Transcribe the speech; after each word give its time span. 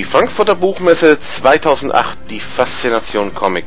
Die 0.00 0.04
Frankfurter 0.04 0.54
Buchmesse 0.54 1.20
2008, 1.20 2.30
die 2.30 2.40
Faszination 2.40 3.34
Comic. 3.34 3.66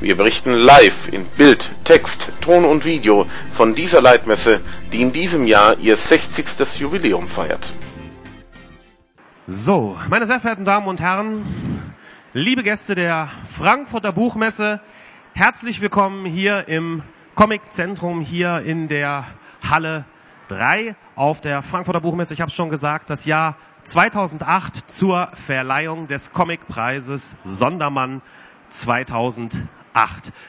Wir 0.00 0.16
berichten 0.16 0.52
live 0.52 1.06
in 1.06 1.24
Bild, 1.24 1.70
Text, 1.84 2.32
Ton 2.40 2.64
und 2.64 2.84
Video 2.84 3.26
von 3.52 3.76
dieser 3.76 4.02
Leitmesse, 4.02 4.60
die 4.90 5.02
in 5.02 5.12
diesem 5.12 5.46
Jahr 5.46 5.78
ihr 5.78 5.94
60. 5.94 6.80
Jubiläum 6.80 7.28
feiert. 7.28 7.72
So, 9.46 9.96
meine 10.10 10.26
sehr 10.26 10.40
verehrten 10.40 10.64
Damen 10.64 10.88
und 10.88 11.00
Herren, 11.00 11.46
liebe 12.32 12.64
Gäste 12.64 12.96
der 12.96 13.28
Frankfurter 13.48 14.10
Buchmesse, 14.10 14.80
herzlich 15.32 15.80
willkommen 15.80 16.26
hier 16.26 16.66
im 16.66 17.04
Comiczentrum, 17.36 18.20
hier 18.20 18.62
in 18.62 18.88
der 18.88 19.26
Halle 19.62 20.06
3 20.48 20.96
auf 21.14 21.40
der 21.40 21.62
Frankfurter 21.62 22.00
Buchmesse. 22.00 22.34
Ich 22.34 22.40
habe 22.40 22.48
es 22.48 22.56
schon 22.56 22.68
gesagt, 22.68 23.10
das 23.10 23.26
Jahr 23.26 23.56
2008 23.88 24.90
zur 24.90 25.30
Verleihung 25.32 26.08
des 26.08 26.30
Comicpreises 26.32 27.36
Sondermann 27.44 28.20
2008. 28.68 29.66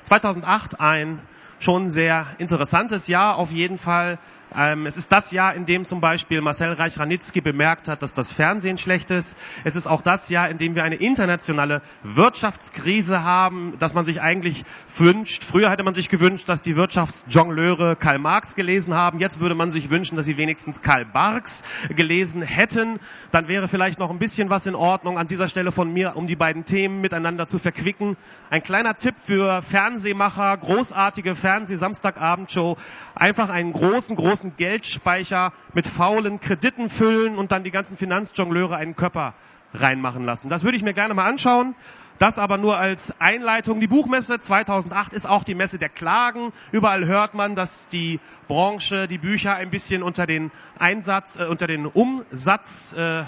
2008 0.03 0.81
ein 0.81 1.21
schon 1.57 1.89
sehr 1.89 2.27
interessantes 2.37 3.07
Jahr 3.07 3.37
auf 3.37 3.51
jeden 3.51 3.77
Fall. 3.77 4.17
Ähm, 4.55 4.85
es 4.85 4.97
ist 4.97 5.11
das 5.11 5.31
Jahr, 5.31 5.53
in 5.53 5.65
dem 5.65 5.85
zum 5.85 6.01
Beispiel 6.01 6.41
Marcel 6.41 6.73
Reich-Ranitzky 6.73 7.41
bemerkt 7.41 7.87
hat, 7.87 8.01
dass 8.01 8.13
das 8.13 8.31
Fernsehen 8.31 8.77
schlecht 8.77 9.11
ist. 9.11 9.37
Es 9.63 9.75
ist 9.75 9.87
auch 9.87 10.01
das 10.01 10.29
Jahr, 10.29 10.49
in 10.49 10.57
dem 10.57 10.75
wir 10.75 10.83
eine 10.83 10.95
internationale 10.95 11.81
Wirtschaftskrise 12.03 13.23
haben, 13.23 13.75
dass 13.79 13.93
man 13.93 14.03
sich 14.03 14.21
eigentlich 14.21 14.65
wünscht. 14.97 15.43
Früher 15.43 15.69
hätte 15.69 15.83
man 15.83 15.93
sich 15.93 16.09
gewünscht, 16.09 16.49
dass 16.49 16.61
die 16.61 16.75
Wirtschaftsjongleure 16.75 17.95
Karl 17.95 18.17
Marx 18.19 18.55
gelesen 18.55 18.93
haben. 18.93 19.19
Jetzt 19.19 19.39
würde 19.39 19.55
man 19.55 19.71
sich 19.71 19.89
wünschen, 19.89 20.15
dass 20.15 20.25
sie 20.25 20.37
wenigstens 20.37 20.81
Karl 20.81 21.05
Barks 21.05 21.63
gelesen 21.89 22.41
hätten. 22.41 22.99
Dann 23.31 23.47
wäre 23.47 23.67
vielleicht 23.67 23.99
noch 23.99 24.09
ein 24.09 24.19
bisschen 24.19 24.49
was 24.49 24.65
in 24.65 24.75
Ordnung 24.75 25.17
an 25.17 25.27
dieser 25.27 25.47
Stelle 25.47 25.71
von 25.71 25.93
mir, 25.93 26.15
um 26.15 26.27
die 26.27 26.35
beiden 26.35 26.65
Themen 26.65 27.01
miteinander 27.01 27.47
zu 27.47 27.59
verquicken. 27.59 28.17
Ein 28.49 28.63
kleiner 28.63 28.97
Tipp 28.97 29.15
für 29.21 29.61
Fernsehmacher, 29.61 30.57
großartige 30.57 31.35
Fernseh-Samstagabendshow. 31.35 32.77
Einfach 33.15 33.49
einen 33.49 33.73
großen, 33.73 34.15
großen 34.15 34.38
großen 34.39 34.55
Geldspeicher 34.55 35.51
mit 35.73 35.85
faulen 35.85 36.39
Krediten 36.39 36.89
füllen 36.89 37.37
und 37.37 37.51
dann 37.51 37.65
die 37.65 37.71
ganzen 37.71 37.97
Finanzjongleure 37.97 38.77
einen 38.77 38.95
Körper 38.95 39.33
reinmachen 39.73 40.23
lassen. 40.23 40.47
Das 40.47 40.63
würde 40.63 40.77
ich 40.77 40.83
mir 40.83 40.93
gerne 40.93 41.13
mal 41.13 41.27
anschauen. 41.27 41.75
Das 42.19 42.39
aber 42.39 42.57
nur 42.57 42.77
als 42.77 43.13
Einleitung. 43.19 43.81
Die 43.81 43.87
Buchmesse 43.87 44.39
2008 44.39 45.11
ist 45.13 45.27
auch 45.27 45.43
die 45.43 45.55
Messe 45.55 45.77
der 45.77 45.89
Klagen. 45.89 46.53
Überall 46.71 47.05
hört 47.05 47.33
man, 47.33 47.55
dass 47.55 47.89
die 47.89 48.21
Branche, 48.47 49.09
die 49.09 49.17
Bücher 49.17 49.55
ein 49.55 49.69
bisschen 49.69 50.03
unter 50.03 50.25
den 50.25 50.51
Einsatz, 50.77 51.37
äh, 51.37 51.45
unter 51.45 51.67
den 51.67 51.85
Umsatz 51.85 52.93
äh, 52.93 53.23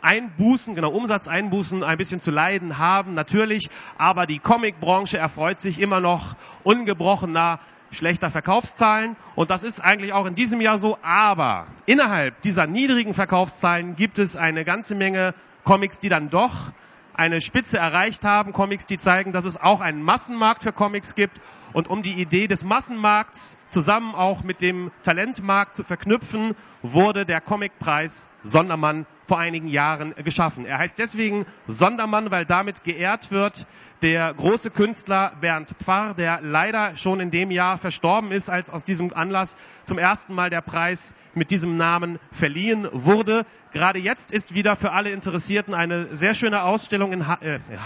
Einbußen, 0.00 0.76
genau 0.76 0.90
Umsatzeinbußen 0.90 1.82
ein 1.82 1.98
bisschen 1.98 2.20
zu 2.20 2.30
leiden 2.30 2.78
haben, 2.78 3.12
natürlich. 3.12 3.70
Aber 3.96 4.26
die 4.26 4.38
Comicbranche 4.38 5.18
erfreut 5.18 5.60
sich 5.60 5.80
immer 5.80 6.00
noch 6.00 6.36
ungebrochener 6.64 7.58
schlechter 7.90 8.30
Verkaufszahlen. 8.30 9.16
Und 9.34 9.50
das 9.50 9.62
ist 9.62 9.80
eigentlich 9.80 10.12
auch 10.12 10.26
in 10.26 10.34
diesem 10.34 10.60
Jahr 10.60 10.78
so, 10.78 10.98
aber 11.02 11.66
innerhalb 11.86 12.40
dieser 12.42 12.66
niedrigen 12.66 13.14
Verkaufszahlen 13.14 13.96
gibt 13.96 14.18
es 14.18 14.36
eine 14.36 14.64
ganze 14.64 14.94
Menge 14.94 15.34
Comics, 15.64 15.98
die 15.98 16.08
dann 16.08 16.30
doch 16.30 16.72
eine 17.18 17.40
Spitze 17.40 17.78
erreicht 17.78 18.24
haben, 18.24 18.52
Comics, 18.52 18.86
die 18.86 18.96
zeigen, 18.96 19.32
dass 19.32 19.44
es 19.44 19.60
auch 19.60 19.80
einen 19.80 20.02
Massenmarkt 20.02 20.62
für 20.62 20.72
Comics 20.72 21.16
gibt. 21.16 21.40
Und 21.72 21.88
um 21.88 22.02
die 22.02 22.12
Idee 22.12 22.46
des 22.46 22.64
Massenmarkts 22.64 23.58
zusammen 23.68 24.14
auch 24.14 24.44
mit 24.44 24.62
dem 24.62 24.92
Talentmarkt 25.02 25.74
zu 25.74 25.82
verknüpfen, 25.82 26.54
wurde 26.82 27.26
der 27.26 27.40
Comicpreis 27.40 28.28
Sondermann 28.42 29.04
vor 29.26 29.38
einigen 29.38 29.66
Jahren 29.66 30.14
geschaffen. 30.24 30.64
Er 30.64 30.78
heißt 30.78 30.98
deswegen 30.98 31.44
Sondermann, 31.66 32.30
weil 32.30 32.46
damit 32.46 32.84
geehrt 32.84 33.30
wird 33.30 33.66
der 34.02 34.32
große 34.34 34.70
Künstler 34.70 35.32
Bernd 35.40 35.70
Pfarr, 35.82 36.14
der 36.14 36.40
leider 36.42 36.96
schon 36.96 37.20
in 37.20 37.30
dem 37.30 37.50
Jahr 37.50 37.78
verstorben 37.78 38.30
ist, 38.32 38.48
als 38.48 38.70
aus 38.70 38.84
diesem 38.84 39.12
Anlass 39.12 39.56
zum 39.84 39.98
ersten 39.98 40.34
Mal 40.34 40.50
der 40.50 40.60
Preis 40.60 41.14
mit 41.34 41.50
diesem 41.50 41.76
Namen 41.76 42.18
verliehen 42.30 42.88
wurde. 42.92 43.44
Gerade 43.72 43.98
jetzt 43.98 44.32
ist 44.32 44.54
wieder 44.54 44.76
für 44.76 44.92
alle 44.92 45.10
Interessierten 45.10 45.74
eine 45.74 46.14
sehr 46.16 46.34
schöne 46.34 46.62
Ausstellung 46.62 47.12
in 47.12 47.26
ha 47.26 47.38
äh, 47.40 47.60
ja. 47.70 47.84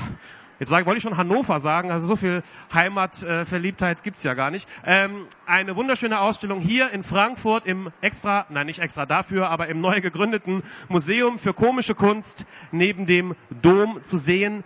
Jetzt 0.62 0.69
sage, 0.69 0.87
wollte 0.87 0.99
ich 0.99 1.03
schon 1.03 1.17
Hannover 1.17 1.59
sagen, 1.59 1.91
also 1.91 2.06
so 2.06 2.15
viel 2.15 2.44
Heimatverliebtheit 2.73 3.99
äh, 3.99 4.03
gibt's 4.05 4.23
ja 4.23 4.34
gar 4.34 4.53
nicht. 4.53 4.69
Ähm, 4.87 5.27
eine 5.44 5.75
wunderschöne 5.75 6.21
Ausstellung 6.21 6.61
hier 6.61 6.91
in 6.93 7.03
Frankfurt 7.03 7.67
im 7.67 7.91
extra, 8.00 8.47
nein 8.49 8.67
nicht 8.67 8.79
extra 8.79 9.05
dafür, 9.05 9.49
aber 9.49 9.67
im 9.67 9.81
neu 9.81 10.00
gegründeten 10.00 10.62
Museum 10.89 11.41
für 11.41 11.53
komische 11.53 11.97
Kunst 11.97 12.47
neben 12.71 13.06
dem 13.06 13.34
Dom 13.50 14.05
zu 14.05 14.19
sehen. 14.19 14.62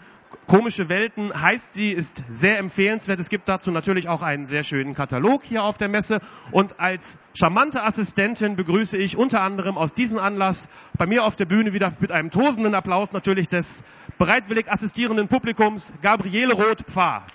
Komische 0.47 0.89
Welten 0.89 1.33
heißt 1.41 1.75
sie, 1.75 1.91
ist 1.91 2.23
sehr 2.29 2.59
empfehlenswert. 2.59 3.19
Es 3.19 3.29
gibt 3.31 3.49
dazu 3.49 3.73
natürlich 3.73 4.09
auch 4.09 4.23
einen 4.23 4.47
sehr 4.47 4.63
schönen 4.63 4.95
Katalog 4.95 5.43
hier 5.43 5.65
auf 5.65 5.77
der 5.77 5.89
Messe. 5.89 6.21
Und 6.53 6.79
als 6.79 7.19
charmante 7.35 7.83
Assistentin 7.83 8.55
begrüße 8.55 8.97
ich 8.97 9.17
unter 9.17 9.41
anderem 9.41 9.77
aus 9.77 9.93
diesem 9.93 10.19
Anlass 10.21 10.69
bei 10.97 11.07
mir 11.07 11.25
auf 11.25 11.35
der 11.35 11.47
Bühne 11.47 11.73
wieder 11.73 11.93
mit 11.99 12.13
einem 12.13 12.31
tosenden 12.31 12.75
Applaus 12.77 13.13
natürlich 13.13 13.49
des 13.49 13.83
bereitwillig 14.19 14.71
assistierenden 14.71 15.27
Publikums 15.27 15.93
Gabriele 16.01 16.55
Roth-Pfarr. 16.55 17.27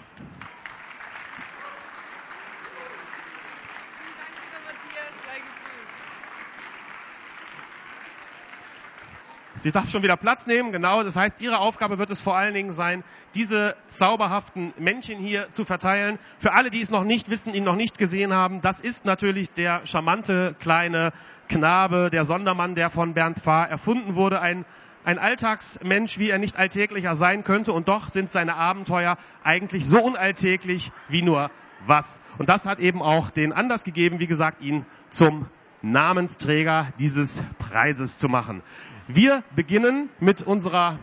Sie 9.56 9.72
darf 9.72 9.90
schon 9.90 10.02
wieder 10.02 10.16
Platz 10.16 10.48
nehmen, 10.48 10.72
genau. 10.72 11.04
Das 11.04 11.16
heißt, 11.16 11.42
Ihre 11.42 11.60
Aufgabe 11.60 11.98
wird 11.98 12.10
es 12.10 12.22
vor 12.22 12.38
allen 12.38 12.54
Dingen 12.54 12.72
sein, 12.72 13.04
diese 13.36 13.76
zauberhaften 13.88 14.74
Männchen 14.80 15.20
hier 15.20 15.52
zu 15.52 15.66
verteilen. 15.66 16.20
Für 16.38 16.54
alle, 16.54 16.70
die 16.70 16.82
es 16.82 16.90
noch 16.90 17.04
nicht 17.04 17.30
wissen, 17.30 17.54
ihn 17.54 17.66
noch 17.66 17.76
nicht 17.76 17.98
gesehen 17.98 18.34
haben, 18.34 18.62
das 18.62 18.80
ist 18.80 19.04
natürlich 19.06 19.52
der 19.52 19.86
charmante 19.86 20.56
kleine 20.60 21.12
Knabe, 21.50 22.10
der 22.10 22.24
Sondermann, 22.24 22.76
der 22.76 22.90
von 22.90 23.14
Bernd 23.14 23.40
Pfarr 23.40 23.68
erfunden 23.68 24.16
wurde. 24.16 24.40
Ein, 24.40 24.66
ein 25.04 25.20
Alltagsmensch, 25.20 26.18
wie 26.18 26.30
er 26.30 26.38
nicht 26.38 26.56
alltäglicher 26.58 27.16
sein 27.16 27.44
könnte. 27.44 27.74
Und 27.74 27.90
doch 27.90 28.08
sind 28.08 28.32
seine 28.32 28.56
Abenteuer 28.56 29.18
eigentlich 29.44 29.86
so 29.86 30.02
unalltäglich 30.02 30.92
wie 31.10 31.24
nur 31.24 31.52
was. 31.86 32.22
Und 32.38 32.48
das 32.48 32.66
hat 32.66 32.80
eben 32.80 33.02
auch 33.02 33.30
den 33.30 33.52
Anlass 33.52 33.84
gegeben, 33.84 34.20
wie 34.20 34.28
gesagt, 34.28 34.62
ihn 34.62 34.86
zum 35.10 35.48
Namensträger 35.82 36.88
dieses 37.00 37.44
Preises 37.58 38.18
zu 38.18 38.30
machen. 38.30 38.62
Wir 39.08 39.44
beginnen 39.56 40.10
mit 40.20 40.42
unserer 40.42 41.00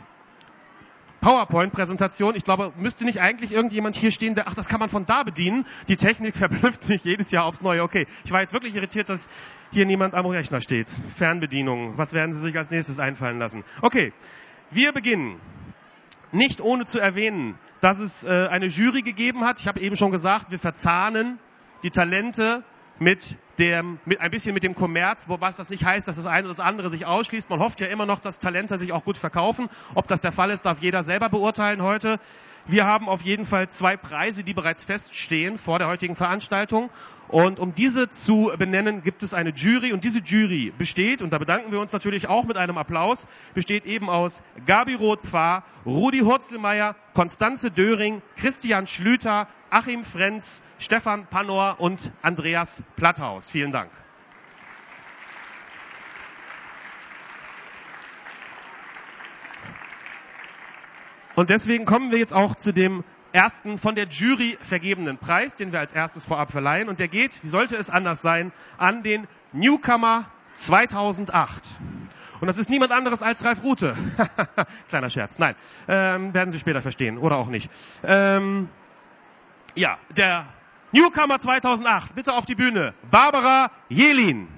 PowerPoint-Präsentation. 1.20 2.36
Ich 2.36 2.44
glaube, 2.44 2.72
müsste 2.76 3.04
nicht 3.04 3.20
eigentlich 3.20 3.53
irgendjemand 3.53 3.97
hier 3.97 4.10
stehen, 4.10 4.34
der, 4.34 4.47
ach, 4.48 4.54
das 4.54 4.69
kann 4.69 4.81
man 4.81 4.88
von 4.88 5.04
da 5.04 5.25
bedienen. 5.25 5.66
Die 5.88 5.97
Technik 5.97 6.36
verblüfft 6.36 6.88
mich 6.88 7.04
jedes 7.04 7.31
Jahr 7.31 7.44
aufs 7.44 7.60
Neue. 7.60 7.82
Okay, 7.82 8.06
ich 8.25 8.31
war 8.31 8.41
jetzt 8.41 8.53
wirklich 8.53 8.75
irritiert, 8.76 9.09
dass 9.09 9.28
hier 9.72 9.84
niemand 9.84 10.14
am 10.14 10.26
Rechner 10.26 10.60
steht. 10.60 10.88
Fernbedienung. 11.16 11.98
Was 11.98 12.12
werden 12.12 12.34
Sie 12.34 12.41
sich 12.41 12.56
als 12.56 12.70
nächstes 12.70 13.00
einfallen 13.00 13.38
lassen? 13.38 13.64
Okay, 13.82 14.12
wir 14.70 14.92
beginnen. 14.92 15.41
Nicht 16.30 16.60
ohne 16.60 16.84
zu 16.84 16.98
erwähnen, 16.98 17.59
dass 17.80 18.00
es 18.00 18.22
äh, 18.22 18.48
eine 18.50 18.66
Jury 18.66 19.03
gegeben 19.03 19.44
hat. 19.44 19.60
Ich 19.60 19.66
habe 19.66 19.80
eben 19.80 19.97
schon 19.97 20.10
gesagt, 20.10 20.50
wir 20.50 20.59
verzahnen 20.59 21.38
die 21.82 21.91
Talente 21.91 22.62
mit 22.98 23.38
dem, 23.59 23.99
mit, 24.05 24.21
ein 24.21 24.31
bisschen 24.31 24.55
mit 24.55 24.63
dem 24.63 24.75
Kommerz, 24.75 25.29
wobei 25.29 25.51
das 25.51 25.71
nicht 25.71 25.85
heißt, 25.85 26.07
dass 26.09 26.17
das 26.17 26.27
eine 26.27 26.47
oder 26.47 26.57
das 26.57 26.61
andere 26.61 26.91
sich 26.91 27.07
ausschließt. 27.07 27.51
Man 27.51 27.61
hofft 27.61 27.81
ja 27.81 27.89
immer 27.89 28.07
noch, 28.07 28.21
dass 28.21 28.39
Talente 28.39 28.79
sich 28.79 28.93
auch 28.93 29.05
gut 29.05 29.19
verkaufen. 29.19 29.69
Ob 29.95 30.07
das 30.09 30.21
der 30.21 30.33
Fall 30.33 30.51
ist, 30.51 30.67
darf 30.67 30.81
jeder 30.81 31.03
selber 31.03 31.29
beurteilen 31.29 31.83
heute. 31.83 32.21
Wir 32.67 32.85
haben 32.85 33.09
auf 33.09 33.23
jeden 33.23 33.47
Fall 33.47 33.69
zwei 33.71 33.97
Preise, 33.97 34.45
die 34.45 34.53
bereits 34.53 34.85
feststehen 34.85 35.57
vor 35.57 35.79
der 35.79 35.89
heutigen 35.89 36.17
Veranstaltung. 36.17 36.91
Und 37.29 37.59
um 37.59 37.75
diese 37.75 38.09
zu 38.11 38.53
benennen, 38.59 39.03
gibt 39.03 39.22
es 39.22 39.33
eine 39.33 39.51
Jury. 39.51 39.93
Und 39.93 40.04
diese 40.04 40.21
Jury 40.21 40.72
besteht, 40.77 41.22
und 41.22 41.31
da 41.33 41.39
bedanken 41.39 41.72
wir 41.72 41.81
uns 41.81 41.93
natürlich 41.93 42.28
auch 42.28 42.45
mit 42.45 42.57
einem 42.57 42.77
Applaus, 42.77 43.27
besteht 43.54 43.87
eben 43.87 44.11
aus 44.11 44.43
Gabi 44.66 44.95
Roth-Pfarr, 44.95 45.65
Rudi 45.87 46.21
Hurzelmeier, 46.21 46.95
Konstanze 47.15 47.71
Döring, 47.71 48.22
Christian 48.37 48.87
Schlüter, 48.87 49.49
Achim 49.70 50.04
Frenz, 50.04 50.62
Stefan 50.78 51.26
Panor 51.26 51.76
und 51.78 52.12
Andreas 52.22 52.82
Platthaus. 52.97 53.50
Vielen 53.50 53.72
Dank. 53.72 53.91
Und 61.34 61.50
deswegen 61.50 61.84
kommen 61.84 62.10
wir 62.10 62.18
jetzt 62.18 62.34
auch 62.34 62.56
zu 62.56 62.72
dem 62.72 63.04
ersten 63.32 63.78
von 63.78 63.94
der 63.94 64.09
Jury 64.09 64.59
vergebenen 64.60 65.18
Preis, 65.18 65.54
den 65.54 65.70
wir 65.70 65.78
als 65.78 65.92
erstes 65.92 66.24
vorab 66.24 66.50
verleihen. 66.50 66.88
Und 66.88 66.98
der 66.98 67.09
geht, 67.09 67.42
wie 67.44 67.48
sollte 67.48 67.76
es 67.76 67.91
anders 67.91 68.22
sein, 68.22 68.53
an 68.76 69.03
den 69.03 69.28
Newcomer 69.53 70.24
2008. 70.54 71.62
Und 72.41 72.47
das 72.47 72.59
ist 72.59 72.70
niemand 72.70 72.92
anderes 72.92 73.22
als 73.22 73.44
Ralf 73.44 73.62
Rute. 73.62 73.97
Kleiner 74.88 75.10
Scherz. 75.10 75.38
Nein, 75.38 75.54
ähm, 75.88 76.34
werden 76.34 76.50
Sie 76.50 76.59
später 76.59 76.82
verstehen 76.82 77.18
oder 77.18 77.36
auch 77.36 77.48
nicht. 77.48 77.70
Ähm, 78.03 78.68
ja, 79.78 79.98
der 80.10 80.47
Newcomer 80.92 81.39
2008. 81.39 82.15
Bitte 82.15 82.33
auf 82.34 82.47
die 82.47 82.54
Bühne. 82.54 82.95
Barbara 83.10 83.71
Jelin. 83.89 84.48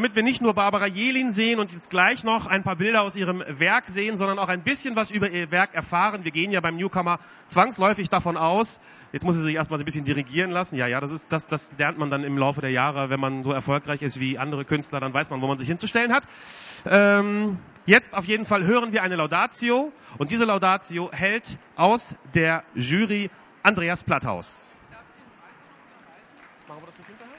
Damit 0.00 0.16
wir 0.16 0.22
nicht 0.22 0.40
nur 0.40 0.54
Barbara 0.54 0.86
Jelin 0.86 1.30
sehen 1.30 1.60
und 1.60 1.74
jetzt 1.74 1.90
gleich 1.90 2.24
noch 2.24 2.46
ein 2.46 2.62
paar 2.62 2.76
Bilder 2.76 3.02
aus 3.02 3.16
ihrem 3.16 3.44
Werk 3.46 3.84
sehen, 3.88 4.16
sondern 4.16 4.38
auch 4.38 4.48
ein 4.48 4.62
bisschen 4.62 4.96
was 4.96 5.10
über 5.10 5.28
ihr 5.28 5.50
Werk 5.50 5.74
erfahren, 5.74 6.24
wir 6.24 6.30
gehen 6.30 6.50
ja 6.50 6.62
beim 6.62 6.76
Newcomer 6.76 7.18
zwangsläufig 7.48 8.08
davon 8.08 8.38
aus, 8.38 8.80
jetzt 9.12 9.26
muss 9.26 9.34
sie 9.34 9.42
sich 9.42 9.56
erstmal 9.56 9.78
ein 9.78 9.84
bisschen 9.84 10.06
dirigieren 10.06 10.52
lassen. 10.52 10.76
Ja, 10.76 10.86
ja, 10.86 11.02
das 11.02 11.10
ist, 11.10 11.30
das, 11.32 11.48
das 11.48 11.70
lernt 11.76 11.98
man 11.98 12.08
dann 12.08 12.24
im 12.24 12.38
Laufe 12.38 12.62
der 12.62 12.70
Jahre, 12.70 13.10
wenn 13.10 13.20
man 13.20 13.44
so 13.44 13.52
erfolgreich 13.52 14.00
ist 14.00 14.18
wie 14.20 14.38
andere 14.38 14.64
Künstler, 14.64 15.00
dann 15.00 15.12
weiß 15.12 15.28
man, 15.28 15.42
wo 15.42 15.46
man 15.46 15.58
sich 15.58 15.68
hinzustellen 15.68 16.14
hat. 16.14 16.24
Ähm, 16.86 17.58
jetzt 17.84 18.16
auf 18.16 18.24
jeden 18.24 18.46
Fall 18.46 18.64
hören 18.64 18.94
wir 18.94 19.02
eine 19.02 19.16
Laudatio 19.16 19.92
und 20.16 20.30
diese 20.30 20.46
Laudatio 20.46 21.10
hält 21.12 21.58
aus 21.76 22.14
der 22.32 22.64
Jury 22.74 23.28
Andreas 23.62 24.02
Platthaus. 24.02 24.72
Machen 26.66 26.80
wir 26.80 26.86
das 26.86 26.96
mit 26.96 27.06
hinterher? 27.06 27.36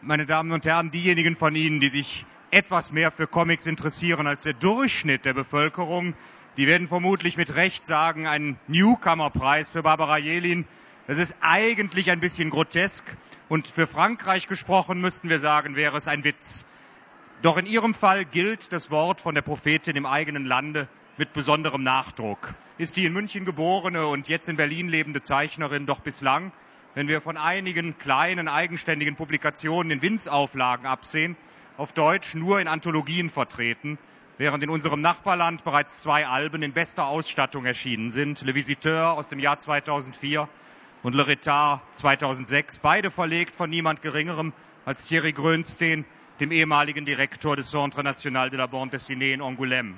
Meine 0.00 0.26
Damen 0.26 0.52
und 0.52 0.64
Herren, 0.64 0.92
diejenigen 0.92 1.34
von 1.34 1.56
Ihnen, 1.56 1.80
die 1.80 1.88
sich 1.88 2.24
etwas 2.52 2.92
mehr 2.92 3.10
für 3.10 3.26
Comics 3.26 3.66
interessieren 3.66 4.28
als 4.28 4.44
der 4.44 4.52
Durchschnitt 4.52 5.24
der 5.24 5.34
Bevölkerung, 5.34 6.14
die 6.56 6.68
werden 6.68 6.86
vermutlich 6.86 7.36
mit 7.36 7.56
Recht 7.56 7.84
sagen, 7.84 8.28
ein 8.28 8.60
Newcomer-Preis 8.68 9.70
für 9.70 9.82
Barbara 9.82 10.18
Jelin. 10.18 10.66
Das 11.08 11.18
ist 11.18 11.36
eigentlich 11.40 12.12
ein 12.12 12.20
bisschen 12.20 12.50
grotesk 12.50 13.04
und 13.48 13.66
für 13.66 13.88
Frankreich 13.88 14.46
gesprochen 14.46 15.00
müssten 15.00 15.30
wir 15.30 15.40
sagen, 15.40 15.74
wäre 15.74 15.96
es 15.96 16.06
ein 16.06 16.22
Witz. 16.22 16.64
Doch 17.42 17.56
in 17.56 17.66
Ihrem 17.66 17.92
Fall 17.92 18.24
gilt 18.24 18.72
das 18.72 18.92
Wort 18.92 19.20
von 19.20 19.34
der 19.34 19.42
Prophetin 19.42 19.96
im 19.96 20.06
eigenen 20.06 20.44
Lande 20.44 20.86
mit 21.16 21.32
besonderem 21.32 21.82
Nachdruck. 21.82 22.54
Ist 22.78 22.96
die 22.96 23.04
in 23.04 23.12
München 23.12 23.44
geborene 23.44 24.06
und 24.06 24.28
jetzt 24.28 24.48
in 24.48 24.56
Berlin 24.56 24.88
lebende 24.88 25.22
Zeichnerin 25.22 25.86
doch 25.86 25.98
bislang, 25.98 26.52
wenn 26.98 27.06
wir 27.06 27.20
von 27.20 27.36
einigen 27.36 27.96
kleinen 27.96 28.48
eigenständigen 28.48 29.14
Publikationen 29.14 29.92
in 29.92 30.02
Winzauflagen 30.02 30.84
absehen, 30.84 31.36
auf 31.76 31.92
Deutsch 31.92 32.34
nur 32.34 32.58
in 32.60 32.66
Anthologien 32.66 33.30
vertreten, 33.30 33.98
während 34.36 34.64
in 34.64 34.68
unserem 34.68 35.00
Nachbarland 35.00 35.62
bereits 35.62 36.00
zwei 36.00 36.26
Alben 36.26 36.60
in 36.64 36.72
bester 36.72 37.06
Ausstattung 37.06 37.66
erschienen 37.66 38.10
sind, 38.10 38.42
Le 38.42 38.56
Visiteur 38.56 39.12
aus 39.12 39.28
dem 39.28 39.38
Jahr 39.38 39.60
2004 39.60 40.48
und 41.04 41.14
Le 41.14 41.28
Retard 41.28 41.82
2006, 41.92 42.80
beide 42.80 43.12
verlegt 43.12 43.54
von 43.54 43.70
niemand 43.70 44.02
Geringerem 44.02 44.52
als 44.84 45.04
Thierry 45.04 45.30
Grönstein, 45.30 46.04
dem 46.40 46.50
ehemaligen 46.50 47.04
Direktor 47.04 47.54
des 47.54 47.70
Centre 47.70 48.02
National 48.02 48.50
de 48.50 48.58
la 48.58 48.66
Bande 48.66 48.96
Dessinée 48.96 49.34
in 49.34 49.40
Angoulême. 49.40 49.94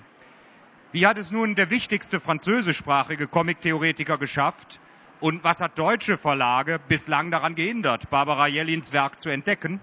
Wie 0.92 1.06
hat 1.06 1.16
es 1.16 1.32
nun 1.32 1.54
der 1.54 1.70
wichtigste 1.70 2.20
französischsprachige 2.20 3.26
Comic-Theoretiker 3.26 4.18
geschafft? 4.18 4.80
Und 5.20 5.44
was 5.44 5.60
hat 5.60 5.78
deutsche 5.78 6.16
Verlage 6.16 6.80
bislang 6.88 7.30
daran 7.30 7.54
gehindert, 7.54 8.08
Barbara 8.08 8.46
Jellins 8.46 8.94
Werk 8.94 9.20
zu 9.20 9.28
entdecken? 9.28 9.78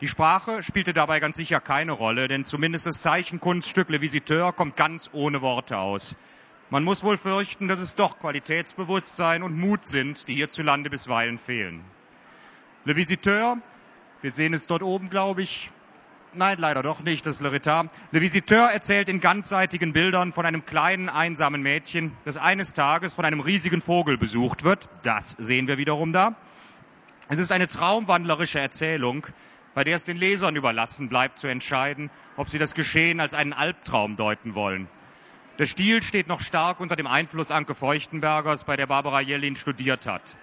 Die 0.00 0.06
Sprache 0.06 0.62
spielte 0.62 0.92
dabei 0.92 1.18
ganz 1.18 1.36
sicher 1.36 1.60
keine 1.60 1.90
Rolle, 1.92 2.28
denn 2.28 2.44
zumindest 2.44 2.86
das 2.86 3.02
Zeichenkunststück 3.02 3.88
Le 3.88 4.00
Visiteur 4.00 4.52
kommt 4.52 4.76
ganz 4.76 5.10
ohne 5.12 5.42
Worte 5.42 5.78
aus. 5.78 6.16
Man 6.70 6.84
muss 6.84 7.02
wohl 7.02 7.18
fürchten, 7.18 7.66
dass 7.66 7.80
es 7.80 7.96
doch 7.96 8.20
Qualitätsbewusstsein 8.20 9.42
und 9.42 9.58
Mut 9.58 9.84
sind, 9.84 10.28
die 10.28 10.34
hierzulande 10.34 10.90
bisweilen 10.90 11.38
fehlen. 11.38 11.84
Le 12.84 12.94
Visiteur, 12.94 13.58
wir 14.22 14.30
sehen 14.30 14.54
es 14.54 14.68
dort 14.68 14.82
oben, 14.82 15.10
glaube 15.10 15.42
ich, 15.42 15.72
Nein, 16.34 16.56
leider 16.58 16.82
doch 16.82 17.02
nicht, 17.02 17.26
das 17.26 17.40
Le 17.40 17.52
Retard. 17.52 17.90
Le 18.10 18.22
Visiteur 18.22 18.70
erzählt 18.70 19.10
in 19.10 19.20
ganzseitigen 19.20 19.92
Bildern 19.92 20.32
von 20.32 20.46
einem 20.46 20.64
kleinen, 20.64 21.10
einsamen 21.10 21.60
Mädchen, 21.60 22.16
das 22.24 22.38
eines 22.38 22.72
Tages 22.72 23.12
von 23.14 23.26
einem 23.26 23.40
riesigen 23.40 23.82
Vogel 23.82 24.16
besucht 24.16 24.64
wird. 24.64 24.88
Das 25.02 25.32
sehen 25.32 25.68
wir 25.68 25.76
wiederum 25.76 26.14
da. 26.14 26.34
Es 27.28 27.38
ist 27.38 27.52
eine 27.52 27.66
traumwandlerische 27.66 28.60
Erzählung, 28.60 29.26
bei 29.74 29.84
der 29.84 29.96
es 29.96 30.04
den 30.04 30.16
Lesern 30.16 30.56
überlassen 30.56 31.10
bleibt 31.10 31.38
zu 31.38 31.48
entscheiden, 31.48 32.10
ob 32.38 32.48
sie 32.48 32.58
das 32.58 32.72
Geschehen 32.72 33.20
als 33.20 33.34
einen 33.34 33.52
Albtraum 33.52 34.16
deuten 34.16 34.54
wollen. 34.54 34.88
Der 35.58 35.66
Stil 35.66 36.02
steht 36.02 36.28
noch 36.28 36.40
stark 36.40 36.80
unter 36.80 36.96
dem 36.96 37.06
Einfluss 37.06 37.50
Anke 37.50 37.74
Feuchtenbergers, 37.74 38.64
bei 38.64 38.76
der 38.76 38.86
Barbara 38.86 39.20
Jellin 39.20 39.54
studiert 39.54 40.06
hat. 40.06 40.38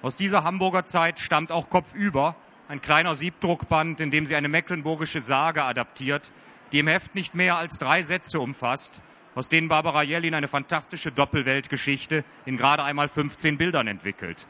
Aus 0.00 0.16
dieser 0.16 0.42
Hamburger 0.42 0.86
Zeit 0.86 1.20
stammt 1.20 1.52
auch 1.52 1.68
Kopfüber, 1.68 2.34
ein 2.68 2.80
kleiner 2.80 3.14
Siebdruckband, 3.14 4.00
in 4.00 4.10
dem 4.10 4.26
sie 4.26 4.36
eine 4.36 4.48
mecklenburgische 4.48 5.20
Sage 5.20 5.62
adaptiert, 5.62 6.32
die 6.72 6.78
im 6.78 6.88
Heft 6.88 7.14
nicht 7.14 7.34
mehr 7.34 7.56
als 7.56 7.78
drei 7.78 8.02
Sätze 8.02 8.40
umfasst, 8.40 9.00
aus 9.34 9.48
denen 9.48 9.68
Barbara 9.68 10.02
Jellin 10.02 10.34
eine 10.34 10.48
fantastische 10.48 11.12
Doppelweltgeschichte 11.12 12.24
in 12.46 12.56
gerade 12.56 12.82
einmal 12.82 13.08
15 13.08 13.58
Bildern 13.58 13.86
entwickelt. 13.86 14.46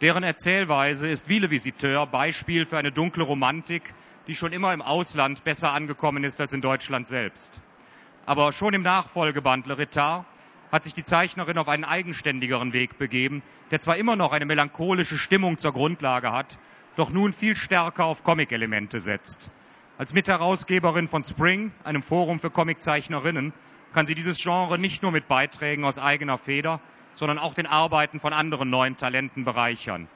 Deren 0.00 0.24
Erzählweise 0.24 1.08
ist 1.08 1.28
wie 1.28 1.48
Visiteur 1.48 2.06
Beispiel 2.06 2.66
für 2.66 2.78
eine 2.78 2.90
dunkle 2.90 3.22
Romantik, 3.22 3.94
die 4.26 4.34
schon 4.34 4.52
immer 4.52 4.72
im 4.72 4.82
Ausland 4.82 5.44
besser 5.44 5.72
angekommen 5.72 6.24
ist 6.24 6.40
als 6.40 6.52
in 6.52 6.60
Deutschland 6.60 7.06
selbst. 7.06 7.60
Aber 8.26 8.52
schon 8.52 8.74
im 8.74 8.82
Nachfolgeband 8.82 9.66
Le 9.66 9.78
Retard 9.78 10.24
hat 10.72 10.82
sich 10.82 10.94
die 10.94 11.04
Zeichnerin 11.04 11.58
auf 11.58 11.68
einen 11.68 11.84
eigenständigeren 11.84 12.72
Weg 12.72 12.98
begeben, 12.98 13.42
der 13.70 13.80
zwar 13.80 13.96
immer 13.96 14.16
noch 14.16 14.32
eine 14.32 14.46
melancholische 14.46 15.18
Stimmung 15.18 15.58
zur 15.58 15.72
Grundlage 15.72 16.32
hat, 16.32 16.58
doch 16.96 17.10
nun 17.10 17.32
viel 17.32 17.56
stärker 17.56 18.04
auf 18.04 18.24
Comic-Elemente 18.24 19.00
setzt. 19.00 19.50
Als 19.98 20.12
Mitherausgeberin 20.12 21.08
von 21.08 21.22
Spring, 21.22 21.72
einem 21.84 22.02
Forum 22.02 22.40
für 22.40 22.50
Comiczeichnerinnen, 22.50 23.52
kann 23.92 24.06
sie 24.06 24.14
dieses 24.14 24.42
Genre 24.42 24.78
nicht 24.78 25.02
nur 25.02 25.12
mit 25.12 25.28
Beiträgen 25.28 25.84
aus 25.84 25.98
eigener 25.98 26.36
Feder, 26.36 26.80
sondern 27.14 27.38
auch 27.38 27.54
den 27.54 27.66
Arbeiten 27.66 28.18
von 28.18 28.32
anderen 28.32 28.70
neuen 28.70 28.96
Talenten 28.96 29.44
bereichern. 29.44 30.08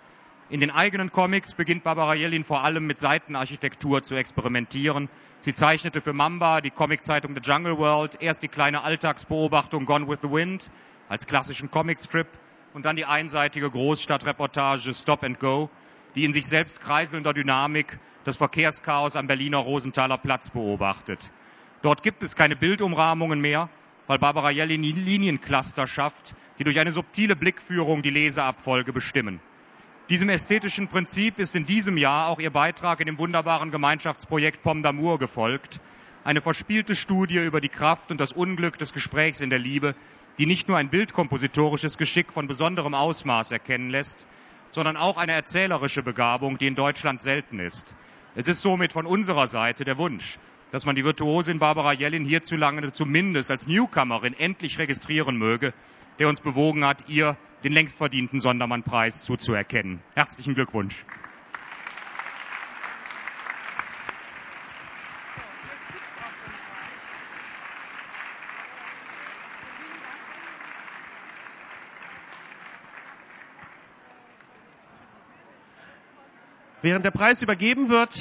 In 0.51 0.61
den 0.61 0.71
eigenen 0.71 1.13
Comics 1.13 1.53
beginnt 1.53 1.85
Barbara 1.85 2.15
Jellin 2.15 2.43
vor 2.43 2.65
allem 2.65 2.87
mit 2.87 2.99
Seitenarchitektur 2.99 4.03
zu 4.03 4.15
experimentieren. 4.15 5.09
Sie 5.41 5.55
zeichnete 5.55 6.01
für 6.01 6.13
Mamba, 6.13 6.61
die 6.61 6.71
Comiczeitung 6.71 7.35
The 7.35 7.43
Jungle 7.43 7.79
World, 7.79 8.21
erst 8.21 8.43
die 8.43 8.49
kleine 8.49 8.83
Alltagsbeobachtung 8.83 9.85
Gone 9.85 10.09
with 10.09 10.21
the 10.23 10.31
Wind 10.31 10.71
als 11.09 11.27
klassischen 11.27 11.70
Comicstrip 11.70 12.27
und 12.73 12.85
dann 12.85 12.97
die 12.97 13.05
einseitige 13.05 13.70
Großstadtreportage 13.70 14.94
Stop 14.94 15.23
and 15.23 15.39
Go, 15.39 15.70
die 16.19 16.25
in 16.25 16.32
sich 16.32 16.48
selbst 16.48 16.81
kreiselnder 16.81 17.32
Dynamik 17.32 17.96
das 18.25 18.39
Verkehrschaos 18.39 19.15
am 19.15 19.29
Berliner 19.29 19.58
Rosenthaler 19.58 20.19
Platz 20.19 20.51
beobachtet. 20.51 21.31
Dort 21.82 22.03
gibt 22.03 22.25
es 22.25 22.34
keine 22.34 22.56
Bildumrahmungen 22.56 23.41
mehr, 23.41 23.69
weil 24.08 24.19
Barbara 24.19 24.51
Jellin 24.51 24.82
Liniencluster 24.82 25.87
schafft, 25.87 26.34
die 26.58 26.65
durch 26.65 26.81
eine 26.81 26.91
subtile 26.91 27.37
Blickführung 27.37 28.03
die 28.03 28.10
Leseabfolge 28.10 28.93
bestimmen. 28.93 29.39
Diesem 30.08 30.29
ästhetischen 30.29 30.89
Prinzip 30.89 31.39
ist 31.39 31.55
in 31.55 31.67
diesem 31.67 31.96
Jahr 31.96 32.27
auch 32.27 32.41
ihr 32.41 32.51
Beitrag 32.51 32.98
in 32.98 33.06
dem 33.06 33.19
wunderbaren 33.19 33.70
Gemeinschaftsprojekt 33.70 34.60
Pomme 34.63 34.82
d'Amour 34.82 35.20
gefolgt. 35.20 35.81
Eine 36.25 36.41
verspielte 36.41 36.96
Studie 36.96 37.44
über 37.44 37.60
die 37.60 37.69
Kraft 37.69 38.10
und 38.10 38.20
das 38.20 38.32
Unglück 38.32 38.77
des 38.77 38.93
Gesprächs 38.93 39.41
in 39.41 39.51
der 39.51 39.60
Liebe, 39.60 39.94
die 40.39 40.46
nicht 40.46 40.67
nur 40.67 40.79
ein 40.79 40.89
bildkompositorisches 40.89 41.96
Geschick 41.96 42.32
von 42.32 42.48
besonderem 42.48 42.94
Ausmaß 42.94 43.53
erkennen 43.53 43.91
lässt, 43.91 44.27
sondern 44.70 44.96
auch 44.96 45.17
eine 45.17 45.32
erzählerische 45.32 46.03
Begabung, 46.03 46.58
die 46.58 46.67
in 46.67 46.75
Deutschland 46.75 47.22
selten 47.22 47.58
ist. 47.60 47.94
Es 48.34 48.48
ist 48.48 48.60
somit 48.60 48.93
von 48.93 49.06
unserer 49.06 49.48
Seite 49.48 49.84
der 49.84 49.98
Wunsch, 49.98 50.39
dass 50.70 50.84
man 50.84 50.96
die 50.96 51.05
Virtuosin 51.05 51.58
Barbara 51.58 51.93
Jellin 51.93 52.25
hierzulande 52.25 52.93
zumindest 52.93 53.51
als 53.51 53.67
Newcomerin 53.67 54.34
endlich 54.39 54.79
registrieren 54.79 55.37
möge, 55.37 55.72
der 56.19 56.29
uns 56.29 56.41
bewogen 56.41 56.84
hat, 56.84 57.08
ihr 57.08 57.37
den 57.65 57.72
längst 57.72 57.96
verdienten 57.96 58.41
Sondermannpreis 58.41 59.25
zuzuerkennen. 59.25 60.01
Herzlichen 60.15 60.55
Glückwunsch. 60.55 61.05
Während 76.81 77.05
der 77.05 77.11
Preis 77.11 77.43
übergeben 77.43 77.89
wird, 77.89 78.17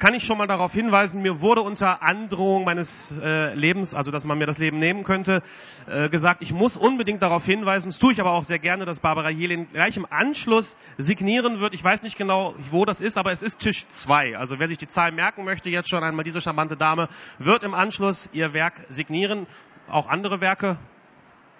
kann 0.00 0.12
ich 0.12 0.24
schon 0.24 0.38
mal 0.38 0.48
darauf 0.48 0.72
hinweisen, 0.72 1.22
mir 1.22 1.40
wurde 1.40 1.62
unter 1.62 2.02
Androhung 2.02 2.64
meines 2.64 3.12
äh, 3.22 3.54
Lebens, 3.54 3.94
also 3.94 4.10
dass 4.10 4.24
man 4.24 4.38
mir 4.38 4.46
das 4.46 4.58
Leben 4.58 4.80
nehmen 4.80 5.04
könnte, 5.04 5.40
äh, 5.86 6.08
gesagt, 6.08 6.42
ich 6.42 6.52
muss 6.52 6.76
unbedingt 6.76 7.22
darauf 7.22 7.44
hinweisen, 7.44 7.88
das 7.90 8.00
tue 8.00 8.12
ich 8.12 8.20
aber 8.20 8.32
auch 8.32 8.42
sehr 8.42 8.58
gerne, 8.58 8.86
dass 8.86 8.98
Barbara 8.98 9.30
Jelin 9.30 9.68
gleich 9.72 9.96
im 9.96 10.04
Anschluss 10.10 10.76
signieren 10.98 11.60
wird. 11.60 11.74
Ich 11.74 11.84
weiß 11.84 12.02
nicht 12.02 12.18
genau, 12.18 12.56
wo 12.70 12.84
das 12.84 13.00
ist, 13.00 13.18
aber 13.18 13.30
es 13.30 13.44
ist 13.44 13.60
Tisch 13.60 13.86
zwei. 13.86 14.36
Also 14.36 14.58
wer 14.58 14.66
sich 14.66 14.78
die 14.78 14.88
Zahl 14.88 15.12
merken 15.12 15.44
möchte, 15.44 15.70
jetzt 15.70 15.88
schon 15.88 16.02
einmal 16.02 16.24
diese 16.24 16.40
charmante 16.40 16.76
Dame, 16.76 17.08
wird 17.38 17.62
im 17.62 17.72
Anschluss 17.72 18.28
ihr 18.32 18.52
Werk 18.52 18.80
signieren. 18.88 19.46
Auch 19.88 20.08
andere 20.08 20.40
Werke, 20.40 20.76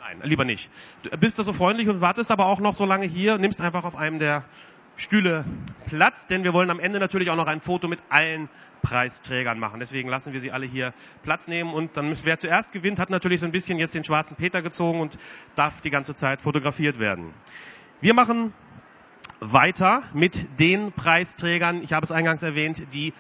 Nein, 0.01 0.21
lieber 0.23 0.45
nicht. 0.45 0.71
Du 1.03 1.17
bist 1.19 1.39
da 1.39 1.43
so 1.43 1.53
freundlich 1.53 1.89
und 1.89 2.01
wartest 2.01 2.31
aber 2.31 2.47
auch 2.47 2.61
noch 2.61 2.75
so 2.75 2.85
lange 2.85 3.07
hier, 3.07 3.39
nimmst 3.39 3.61
einfach 3.61 3.83
auf 3.83 3.97
einem 3.97 4.21
der 4.21 4.45
Stühle 4.97 5.45
Platz, 5.87 6.27
denn 6.27 6.43
wir 6.43 6.53
wollen 6.53 6.71
am 6.71 6.81
Ende 6.81 6.99
natürlich 6.99 7.31
auch 7.31 7.37
noch 7.37 7.47
ein 7.47 7.61
Foto 7.61 7.87
mit 7.87 8.01
allen 8.09 8.49
Preisträgern 8.83 9.59
machen. 9.59 9.81
Deswegen 9.81 10.09
lassen 10.09 10.33
wir 10.33 10.41
sie 10.41 10.53
alle 10.53 10.67
hier 10.67 10.95
Platz 11.23 11.49
nehmen 11.49 11.75
und 11.75 11.97
dann 11.97 12.17
wer 12.25 12.39
zuerst 12.39 12.73
gewinnt, 12.73 12.99
hat 12.99 13.11
natürlich 13.11 13.41
so 13.41 13.47
ein 13.47 13.53
bisschen 13.53 13.79
jetzt 13.79 13.95
den 13.95 14.05
schwarzen 14.05 14.37
Peter 14.37 14.63
gezogen 14.63 15.01
und 15.01 15.19
darf 15.55 15.81
die 15.81 15.91
ganze 15.91 16.15
Zeit 16.15 16.41
fotografiert 16.41 16.99
werden. 16.99 17.35
Wir 18.01 18.15
machen 18.15 18.53
weiter 19.41 20.03
mit 20.15 20.59
den 20.59 20.93
Preisträgern, 20.93 21.83
ich 21.83 21.93
habe 21.93 22.05
es 22.05 22.13
eingangs 22.13 22.43
erwähnt, 22.43 22.95
die 22.95 23.13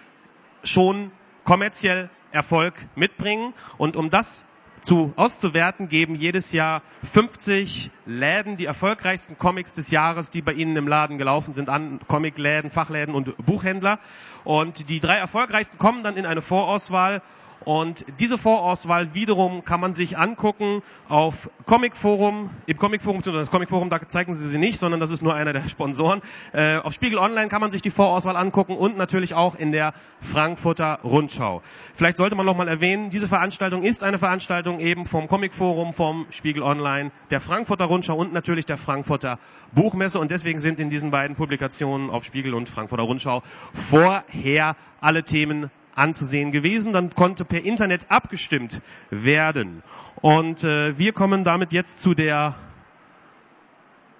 schon 0.62 1.10
kommerziell 1.44 2.10
Erfolg 2.32 2.74
mitbringen. 2.94 3.54
Und 3.78 3.96
um 3.96 4.10
das 4.10 4.44
zu, 4.80 5.12
auszuwerten, 5.16 5.88
geben 5.88 6.14
jedes 6.14 6.52
Jahr 6.52 6.82
50 7.12 7.90
Läden 8.06 8.56
die 8.56 8.66
erfolgreichsten 8.66 9.38
Comics 9.38 9.74
des 9.74 9.90
Jahres, 9.90 10.30
die 10.30 10.42
bei 10.42 10.52
Ihnen 10.52 10.76
im 10.76 10.88
Laden 10.88 11.18
gelaufen 11.18 11.54
sind, 11.54 11.68
an 11.68 12.00
Comicläden, 12.06 12.70
Fachläden 12.70 13.14
und 13.14 13.36
Buchhändler. 13.44 13.98
Und 14.44 14.88
die 14.88 15.00
drei 15.00 15.16
erfolgreichsten 15.16 15.78
kommen 15.78 16.02
dann 16.04 16.16
in 16.16 16.26
eine 16.26 16.42
Vorauswahl 16.42 17.22
und 17.66 18.04
diese 18.20 18.38
Vorauswahl 18.38 19.12
wiederum 19.12 19.64
kann 19.64 19.80
man 19.80 19.92
sich 19.92 20.16
angucken 20.16 20.84
auf 21.08 21.50
Comic 21.66 21.96
Forum, 21.96 22.50
im 22.66 22.78
Comic 22.78 23.02
Forum, 23.02 23.22
das 23.22 23.50
Comic 23.50 23.70
Forum, 23.70 23.90
da 23.90 24.08
zeigen 24.08 24.34
sie 24.34 24.48
sie 24.48 24.58
nicht, 24.58 24.78
sondern 24.78 25.00
das 25.00 25.10
ist 25.10 25.20
nur 25.20 25.34
einer 25.34 25.52
der 25.52 25.62
Sponsoren. 25.68 26.22
Äh, 26.52 26.76
auf 26.76 26.92
Spiegel 26.92 27.18
Online 27.18 27.48
kann 27.48 27.60
man 27.60 27.72
sich 27.72 27.82
die 27.82 27.90
Vorauswahl 27.90 28.36
angucken 28.36 28.76
und 28.76 28.96
natürlich 28.96 29.34
auch 29.34 29.56
in 29.56 29.72
der 29.72 29.94
Frankfurter 30.20 31.00
Rundschau. 31.02 31.60
Vielleicht 31.96 32.18
sollte 32.18 32.36
man 32.36 32.46
noch 32.46 32.56
mal 32.56 32.68
erwähnen, 32.68 33.10
diese 33.10 33.26
Veranstaltung 33.26 33.82
ist 33.82 34.04
eine 34.04 34.20
Veranstaltung 34.20 34.78
eben 34.78 35.04
vom 35.04 35.26
Comic 35.26 35.52
Forum, 35.52 35.92
vom 35.92 36.26
Spiegel 36.30 36.62
Online, 36.62 37.10
der 37.30 37.40
Frankfurter 37.40 37.86
Rundschau 37.86 38.14
und 38.14 38.32
natürlich 38.32 38.66
der 38.66 38.78
Frankfurter 38.78 39.40
Buchmesse 39.72 40.20
und 40.20 40.30
deswegen 40.30 40.60
sind 40.60 40.78
in 40.78 40.88
diesen 40.88 41.10
beiden 41.10 41.34
Publikationen 41.34 42.10
auf 42.10 42.22
Spiegel 42.22 42.54
und 42.54 42.68
Frankfurter 42.68 43.02
Rundschau 43.02 43.42
vorher 43.72 44.76
alle 45.00 45.24
Themen 45.24 45.68
anzusehen 45.96 46.52
gewesen. 46.52 46.92
Dann 46.92 47.10
konnte 47.14 47.44
per 47.44 47.64
Internet 47.64 48.10
abgestimmt 48.10 48.80
werden. 49.10 49.82
Und 50.20 50.62
äh, 50.62 50.96
wir 50.98 51.12
kommen 51.12 51.42
damit 51.42 51.72
jetzt 51.72 52.00
zu 52.00 52.14
der 52.14 52.54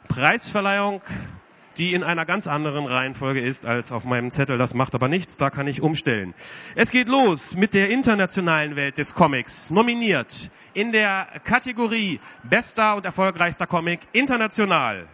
Preisverleihung, 0.09 1.03
die 1.79 1.93
in 1.93 2.03
einer 2.03 2.25
ganz 2.25 2.47
anderen 2.47 2.87
Reihenfolge 2.87 3.41
ist 3.41 3.67
als 3.67 3.93
auf 3.93 4.05
meinem 4.05 4.31
Zettel. 4.31 4.59
Das 4.59 4.75
macht 4.75 4.95
aber 4.95 5.09
nichts, 5.09 5.37
da 5.37 5.51
kann 5.51 5.67
ich 5.67 5.83
umstellen. 5.83 6.35
Es 6.75 6.91
geht 6.91 7.09
los 7.09 7.57
mit 7.57 7.75
der 7.75 7.91
internationalen 7.91 8.77
Welt 8.77 8.99
des 8.99 9.15
Comics. 9.15 9.71
Nominiert 9.71 10.51
in 10.75 10.93
der 10.93 11.29
Kategorie 11.45 12.21
Bester 12.45 12.97
und 12.97 13.05
erfolgreichster 13.05 13.67
Comic 13.67 14.01
international 14.13 15.07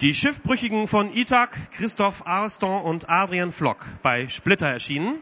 die 0.00 0.14
Schiffbrüchigen 0.14 0.86
von 0.86 1.12
Itak, 1.12 1.56
Christoph 1.72 2.24
Arston 2.24 2.82
und 2.82 3.10
Adrian 3.10 3.50
Flock 3.50 3.84
bei 4.02 4.28
Splitter 4.28 4.68
erschienen. 4.68 5.16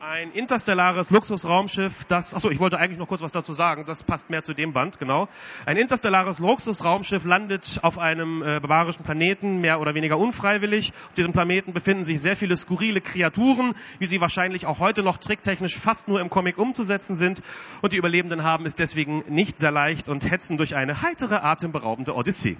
Ein 0.00 0.32
interstellares 0.32 1.10
Luxusraumschiff, 1.10 2.06
das, 2.06 2.34
achso, 2.34 2.50
ich 2.50 2.58
wollte 2.58 2.78
eigentlich 2.78 2.98
noch 2.98 3.06
kurz 3.06 3.20
was 3.20 3.30
dazu 3.32 3.52
sagen, 3.52 3.84
das 3.84 4.02
passt 4.02 4.30
mehr 4.30 4.42
zu 4.42 4.54
dem 4.54 4.72
Band, 4.72 4.98
genau. 4.98 5.28
Ein 5.66 5.76
interstellares 5.76 6.38
Luxusraumschiff 6.38 7.24
landet 7.24 7.78
auf 7.82 7.98
einem 7.98 8.42
äh, 8.42 8.58
barbarischen 8.60 9.04
Planeten, 9.04 9.60
mehr 9.60 9.78
oder 9.80 9.94
weniger 9.94 10.18
unfreiwillig. 10.18 10.92
Auf 11.08 11.14
diesem 11.14 11.32
Planeten 11.32 11.72
befinden 11.72 12.04
sich 12.04 12.20
sehr 12.20 12.34
viele 12.34 12.56
skurrile 12.56 13.00
Kreaturen, 13.00 13.74
wie 13.98 14.06
sie 14.06 14.20
wahrscheinlich 14.20 14.66
auch 14.66 14.80
heute 14.80 15.02
noch 15.02 15.18
tricktechnisch 15.18 15.76
fast 15.76 16.08
nur 16.08 16.20
im 16.20 16.30
Comic 16.30 16.58
umzusetzen 16.58 17.14
sind. 17.14 17.42
Und 17.82 17.92
die 17.92 17.98
Überlebenden 17.98 18.42
haben 18.42 18.66
es 18.66 18.74
deswegen 18.74 19.22
nicht 19.28 19.58
sehr 19.58 19.70
leicht 19.70 20.08
und 20.08 20.28
hetzen 20.28 20.56
durch 20.56 20.74
eine 20.74 21.02
heitere, 21.02 21.44
atemberaubende 21.44 22.16
Odyssee. 22.16 22.56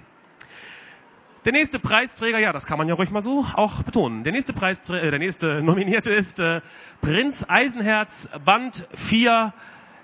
Der 1.43 1.53
nächste 1.53 1.79
Preisträger, 1.79 2.37
ja, 2.37 2.53
das 2.53 2.67
kann 2.67 2.77
man 2.77 2.87
ja 2.87 2.93
ruhig 2.93 3.09
mal 3.09 3.23
so 3.23 3.43
auch 3.55 3.81
betonen. 3.81 4.23
Der 4.23 4.31
nächste 4.31 4.53
Preisträger, 4.53 5.01
äh, 5.01 5.09
der 5.09 5.17
nächste 5.17 5.63
Nominierte 5.63 6.11
ist 6.11 6.37
äh, 6.37 6.61
Prinz 7.01 7.43
Eisenherz, 7.47 8.29
Band 8.45 8.87
4, 8.93 9.51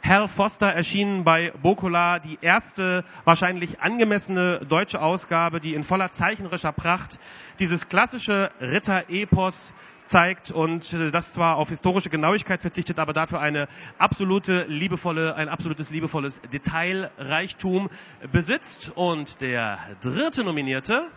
Hal 0.04 0.28
Foster 0.30 0.66
erschienen 0.66 1.24
bei 1.24 1.54
Bocola, 1.62 2.18
die 2.18 2.40
erste 2.42 3.04
wahrscheinlich 3.24 3.82
angemessene 3.82 4.66
deutsche 4.68 5.00
Ausgabe, 5.00 5.60
die 5.60 5.76
in 5.76 5.84
voller 5.84 6.12
zeichnerischer 6.12 6.72
Pracht 6.72 7.20
dieses 7.60 7.88
klassische 7.88 8.50
Ritter-Epos 8.60 9.76
zeigt 10.06 10.50
und 10.50 10.92
äh, 10.94 11.12
das 11.12 11.34
zwar 11.34 11.58
auf 11.58 11.70
historische 11.70 12.10
Genauigkeit 12.10 12.62
verzichtet, 12.62 12.98
aber 12.98 13.14
dafür 13.14 13.42
eine 13.42 13.68
absolute 14.00 14.66
liebevolle, 14.70 15.36
ein 15.36 15.50
absolutes 15.50 15.92
liebevolles 15.92 16.42
Detailreichtum 16.52 17.92
besitzt. 18.32 18.92
Und 18.96 19.40
der 19.42 19.78
dritte 20.02 20.44
Nominierte 20.44 21.12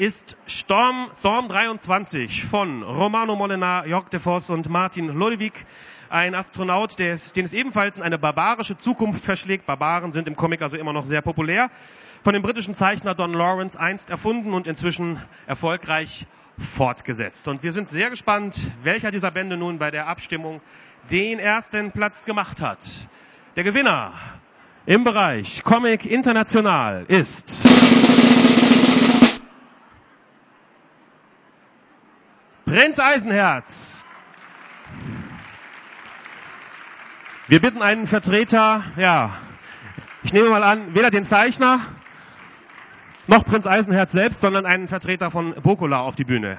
ist 0.00 0.38
Storm, 0.46 1.10
Storm 1.14 1.48
23 1.48 2.46
von 2.46 2.82
Romano 2.82 3.36
Molenar, 3.36 3.86
Jörg 3.86 4.08
de 4.08 4.18
Vos 4.18 4.48
und 4.48 4.70
Martin 4.70 5.08
Lodewijk. 5.08 5.66
Ein 6.08 6.34
Astronaut, 6.34 6.98
der 6.98 7.12
es, 7.12 7.34
den 7.34 7.44
es 7.44 7.52
ebenfalls 7.52 7.98
in 7.98 8.02
eine 8.02 8.16
barbarische 8.18 8.78
Zukunft 8.78 9.22
verschlägt. 9.22 9.66
Barbaren 9.66 10.12
sind 10.12 10.26
im 10.26 10.36
Comic 10.36 10.62
also 10.62 10.78
immer 10.78 10.94
noch 10.94 11.04
sehr 11.04 11.20
populär. 11.20 11.68
Von 12.24 12.32
dem 12.32 12.40
britischen 12.42 12.74
Zeichner 12.74 13.14
Don 13.14 13.34
Lawrence 13.34 13.78
einst 13.78 14.08
erfunden 14.08 14.54
und 14.54 14.66
inzwischen 14.66 15.22
erfolgreich 15.46 16.26
fortgesetzt. 16.56 17.46
Und 17.46 17.62
wir 17.62 17.72
sind 17.72 17.90
sehr 17.90 18.08
gespannt, 18.08 18.58
welcher 18.82 19.10
dieser 19.10 19.30
Bände 19.30 19.58
nun 19.58 19.78
bei 19.78 19.90
der 19.90 20.06
Abstimmung 20.06 20.62
den 21.10 21.38
ersten 21.38 21.92
Platz 21.92 22.24
gemacht 22.24 22.62
hat. 22.62 22.88
Der 23.54 23.64
Gewinner 23.64 24.14
im 24.86 25.04
Bereich 25.04 25.62
Comic 25.62 26.06
International 26.06 27.04
ist 27.06 27.68
Prinz 32.70 33.00
Eisenherz. 33.00 34.06
Wir 37.48 37.60
bitten 37.60 37.82
einen 37.82 38.06
Vertreter, 38.06 38.84
ja, 38.96 39.36
ich 40.22 40.32
nehme 40.32 40.50
mal 40.50 40.62
an, 40.62 40.94
weder 40.94 41.10
den 41.10 41.24
Zeichner 41.24 41.80
noch 43.26 43.44
Prinz 43.44 43.66
Eisenherz 43.66 44.12
selbst, 44.12 44.40
sondern 44.40 44.66
einen 44.66 44.86
Vertreter 44.86 45.32
von 45.32 45.52
Bokola 45.54 45.98
auf 46.02 46.14
die 46.14 46.22
Bühne. 46.22 46.58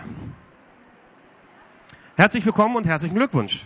Herzlich 2.18 2.46
willkommen 2.46 2.76
und 2.76 2.86
herzlichen 2.86 3.16
Glückwunsch. 3.16 3.66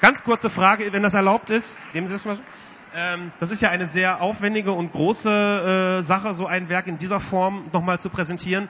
Ganz 0.00 0.22
kurze 0.22 0.50
Frage, 0.50 0.92
wenn 0.92 1.02
das 1.02 1.14
erlaubt 1.14 1.50
ist. 1.50 1.82
Nehmen 1.94 2.06
Sie 2.06 2.12
das 2.12 2.24
mal. 2.24 2.38
Ähm, 2.98 3.30
das 3.38 3.50
ist 3.50 3.62
ja 3.62 3.70
eine 3.70 3.86
sehr 3.86 4.20
aufwendige 4.20 4.72
und 4.72 4.90
große 4.90 5.98
äh, 5.98 6.02
Sache, 6.02 6.34
so 6.34 6.46
ein 6.46 6.68
Werk 6.68 6.88
in 6.88 6.98
dieser 6.98 7.20
Form 7.20 7.66
nochmal 7.72 8.00
zu 8.00 8.10
präsentieren. 8.10 8.68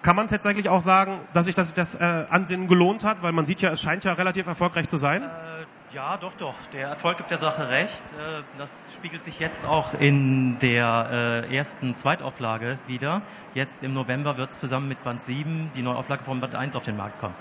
Kann 0.00 0.16
man 0.16 0.28
tatsächlich 0.28 0.68
auch 0.68 0.80
sagen, 0.80 1.20
dass 1.34 1.46
sich 1.46 1.54
das, 1.54 1.74
das 1.74 1.94
äh, 1.94 2.24
Ansinnen 2.30 2.68
gelohnt 2.68 3.04
hat, 3.04 3.22
weil 3.22 3.32
man 3.32 3.44
sieht 3.44 3.60
ja, 3.60 3.70
es 3.70 3.82
scheint 3.82 4.04
ja 4.04 4.12
relativ 4.14 4.46
erfolgreich 4.46 4.88
zu 4.88 4.96
sein? 4.96 5.22
Äh, 5.22 5.94
ja, 5.94 6.16
doch, 6.16 6.34
doch. 6.34 6.54
Der 6.72 6.88
Erfolg 6.88 7.18
gibt 7.18 7.30
der 7.30 7.38
Sache 7.38 7.68
recht. 7.68 8.12
Äh, 8.12 8.42
das 8.56 8.94
spiegelt 8.96 9.22
sich 9.22 9.38
jetzt 9.38 9.66
auch 9.66 9.92
in 9.92 10.58
der 10.60 11.44
äh, 11.50 11.56
ersten 11.56 11.94
Zweitauflage 11.94 12.78
wieder. 12.86 13.20
Jetzt 13.54 13.82
im 13.82 13.92
November 13.92 14.38
wird 14.38 14.52
zusammen 14.54 14.88
mit 14.88 15.02
Band 15.04 15.20
7 15.20 15.72
die 15.74 15.82
Neuauflage 15.82 16.24
von 16.24 16.40
Band 16.40 16.54
1 16.54 16.74
auf 16.74 16.84
den 16.84 16.96
Markt 16.96 17.20
kommen. 17.20 17.34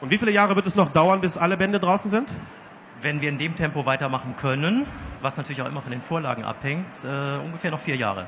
Und 0.00 0.10
wie 0.10 0.18
viele 0.18 0.30
Jahre 0.30 0.54
wird 0.56 0.66
es 0.66 0.76
noch 0.76 0.92
dauern, 0.92 1.20
bis 1.20 1.36
alle 1.36 1.56
Bände 1.56 1.80
draußen 1.80 2.10
sind? 2.10 2.30
Wenn 3.02 3.20
wir 3.20 3.28
in 3.28 3.38
dem 3.38 3.54
Tempo 3.54 3.86
weitermachen 3.86 4.36
können, 4.36 4.86
was 5.20 5.36
natürlich 5.36 5.62
auch 5.62 5.66
immer 5.66 5.82
von 5.82 5.90
den 5.90 6.02
Vorlagen 6.02 6.44
abhängt, 6.44 7.04
äh, 7.04 7.38
ungefähr 7.38 7.70
noch 7.70 7.80
vier 7.80 7.96
Jahre. 7.96 8.26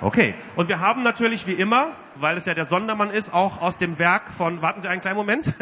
Okay. 0.00 0.34
Und 0.56 0.68
wir 0.68 0.80
haben 0.80 1.02
natürlich 1.02 1.46
wie 1.46 1.52
immer, 1.52 1.92
weil 2.16 2.36
es 2.36 2.46
ja 2.46 2.54
der 2.54 2.64
Sondermann 2.64 3.10
ist, 3.10 3.32
auch 3.32 3.60
aus 3.60 3.78
dem 3.78 3.98
Werk 3.98 4.30
von, 4.32 4.60
warten 4.60 4.80
Sie 4.80 4.88
einen 4.88 5.00
kleinen 5.00 5.16
Moment, 5.16 5.52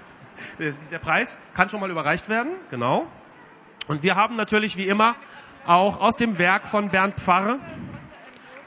der 0.58 0.98
Preis 0.98 1.38
kann 1.54 1.68
schon 1.68 1.80
mal 1.80 1.90
überreicht 1.90 2.28
werden, 2.28 2.52
genau. 2.70 3.06
Und 3.88 4.02
wir 4.02 4.16
haben 4.16 4.36
natürlich 4.36 4.76
wie 4.76 4.86
immer 4.86 5.14
auch 5.66 6.00
aus 6.00 6.16
dem 6.16 6.38
Werk 6.38 6.66
von 6.66 6.88
Bernd 6.88 7.14
Pfarre 7.16 7.58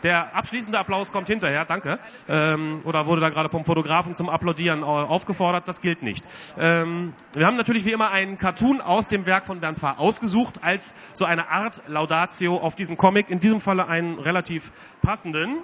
der 0.04 0.36
abschließende 0.36 0.78
Applaus 0.78 1.12
kommt 1.12 1.28
hinterher, 1.28 1.66
danke. 1.66 2.00
Ähm, 2.28 2.82
oder 2.84 3.08
wurde 3.08 3.22
da 3.22 3.30
gerade 3.30 3.50
vom 3.50 3.66
Fotografen 3.66 4.16
zum 4.16 4.30
Applaudieren 4.30 4.84
aufgefordert? 4.84 5.68
Das 5.68 5.82
gilt 5.82 6.04
nicht. 6.04 6.26
Ähm, 6.60 7.14
wir 7.34 7.46
haben 7.46 7.58
natürlich 7.58 7.86
wie 7.86 7.92
immer 7.92 8.12
einen 8.12 8.38
Cartoon 8.38 8.82
aus 8.82 9.08
dem 9.08 9.26
Werk 9.26 9.46
von 9.46 9.60
Bernd 9.60 9.80
Pfarr 9.80 10.00
ausgesucht 10.00 10.64
als 10.64 10.96
so 11.14 11.26
eine 11.26 11.50
Art 11.50 11.82
Laudatio 11.88 12.58
auf 12.58 12.76
diesen 12.76 12.98
Comic. 12.98 13.30
In 13.30 13.40
diesem 13.40 13.62
Falle 13.62 13.88
einen 13.88 14.20
relativ 14.20 14.72
passenden 15.02 15.58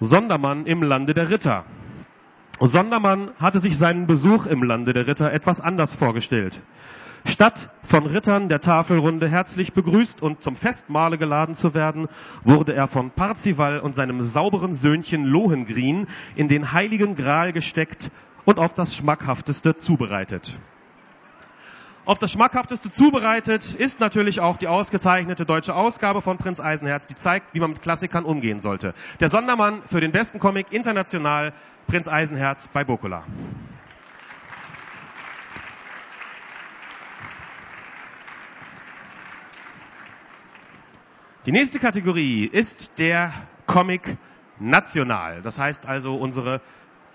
Sondermann 0.00 0.66
im 0.66 0.82
Lande 0.82 1.14
der 1.14 1.30
Ritter. 1.30 1.64
Sondermann 2.60 3.32
hatte 3.40 3.58
sich 3.58 3.76
seinen 3.76 4.06
Besuch 4.06 4.46
im 4.46 4.62
Lande 4.62 4.92
der 4.92 5.06
Ritter 5.06 5.32
etwas 5.32 5.60
anders 5.60 5.96
vorgestellt. 5.96 6.60
Statt 7.24 7.70
von 7.82 8.06
Rittern 8.06 8.48
der 8.48 8.60
Tafelrunde 8.60 9.28
herzlich 9.28 9.72
begrüßt 9.72 10.20
und 10.22 10.42
zum 10.42 10.56
Festmahle 10.56 11.18
geladen 11.18 11.54
zu 11.54 11.72
werden, 11.72 12.08
wurde 12.42 12.72
er 12.74 12.88
von 12.88 13.10
Parzival 13.10 13.78
und 13.80 13.94
seinem 13.94 14.22
sauberen 14.22 14.74
Söhnchen 14.74 15.24
Lohengrin 15.24 16.08
in 16.34 16.48
den 16.48 16.72
heiligen 16.72 17.14
Gral 17.14 17.52
gesteckt 17.52 18.10
und 18.44 18.58
auf 18.58 18.74
das 18.74 18.96
Schmackhafteste 18.96 19.76
zubereitet. 19.76 20.58
Auf 22.04 22.18
das 22.18 22.32
Schmackhafteste 22.32 22.90
zubereitet 22.90 23.72
ist 23.74 24.00
natürlich 24.00 24.40
auch 24.40 24.56
die 24.56 24.66
ausgezeichnete 24.66 25.46
deutsche 25.46 25.76
Ausgabe 25.76 26.20
von 26.20 26.36
Prinz 26.36 26.58
Eisenherz, 26.58 27.06
die 27.06 27.14
zeigt, 27.14 27.54
wie 27.54 27.60
man 27.60 27.70
mit 27.70 27.82
Klassikern 27.82 28.24
umgehen 28.24 28.58
sollte. 28.58 28.94
Der 29.20 29.28
Sondermann 29.28 29.82
für 29.88 30.00
den 30.00 30.10
besten 30.10 30.40
Comic 30.40 30.72
international, 30.72 31.52
Prinz 31.86 32.08
Eisenherz 32.08 32.68
bei 32.72 32.82
Bokola. 32.82 33.22
Die 41.44 41.50
nächste 41.50 41.80
Kategorie 41.80 42.44
ist 42.44 42.98
der 42.98 43.32
Comic 43.66 44.16
National. 44.60 45.42
Das 45.42 45.58
heißt 45.58 45.86
also 45.86 46.14
unsere 46.14 46.60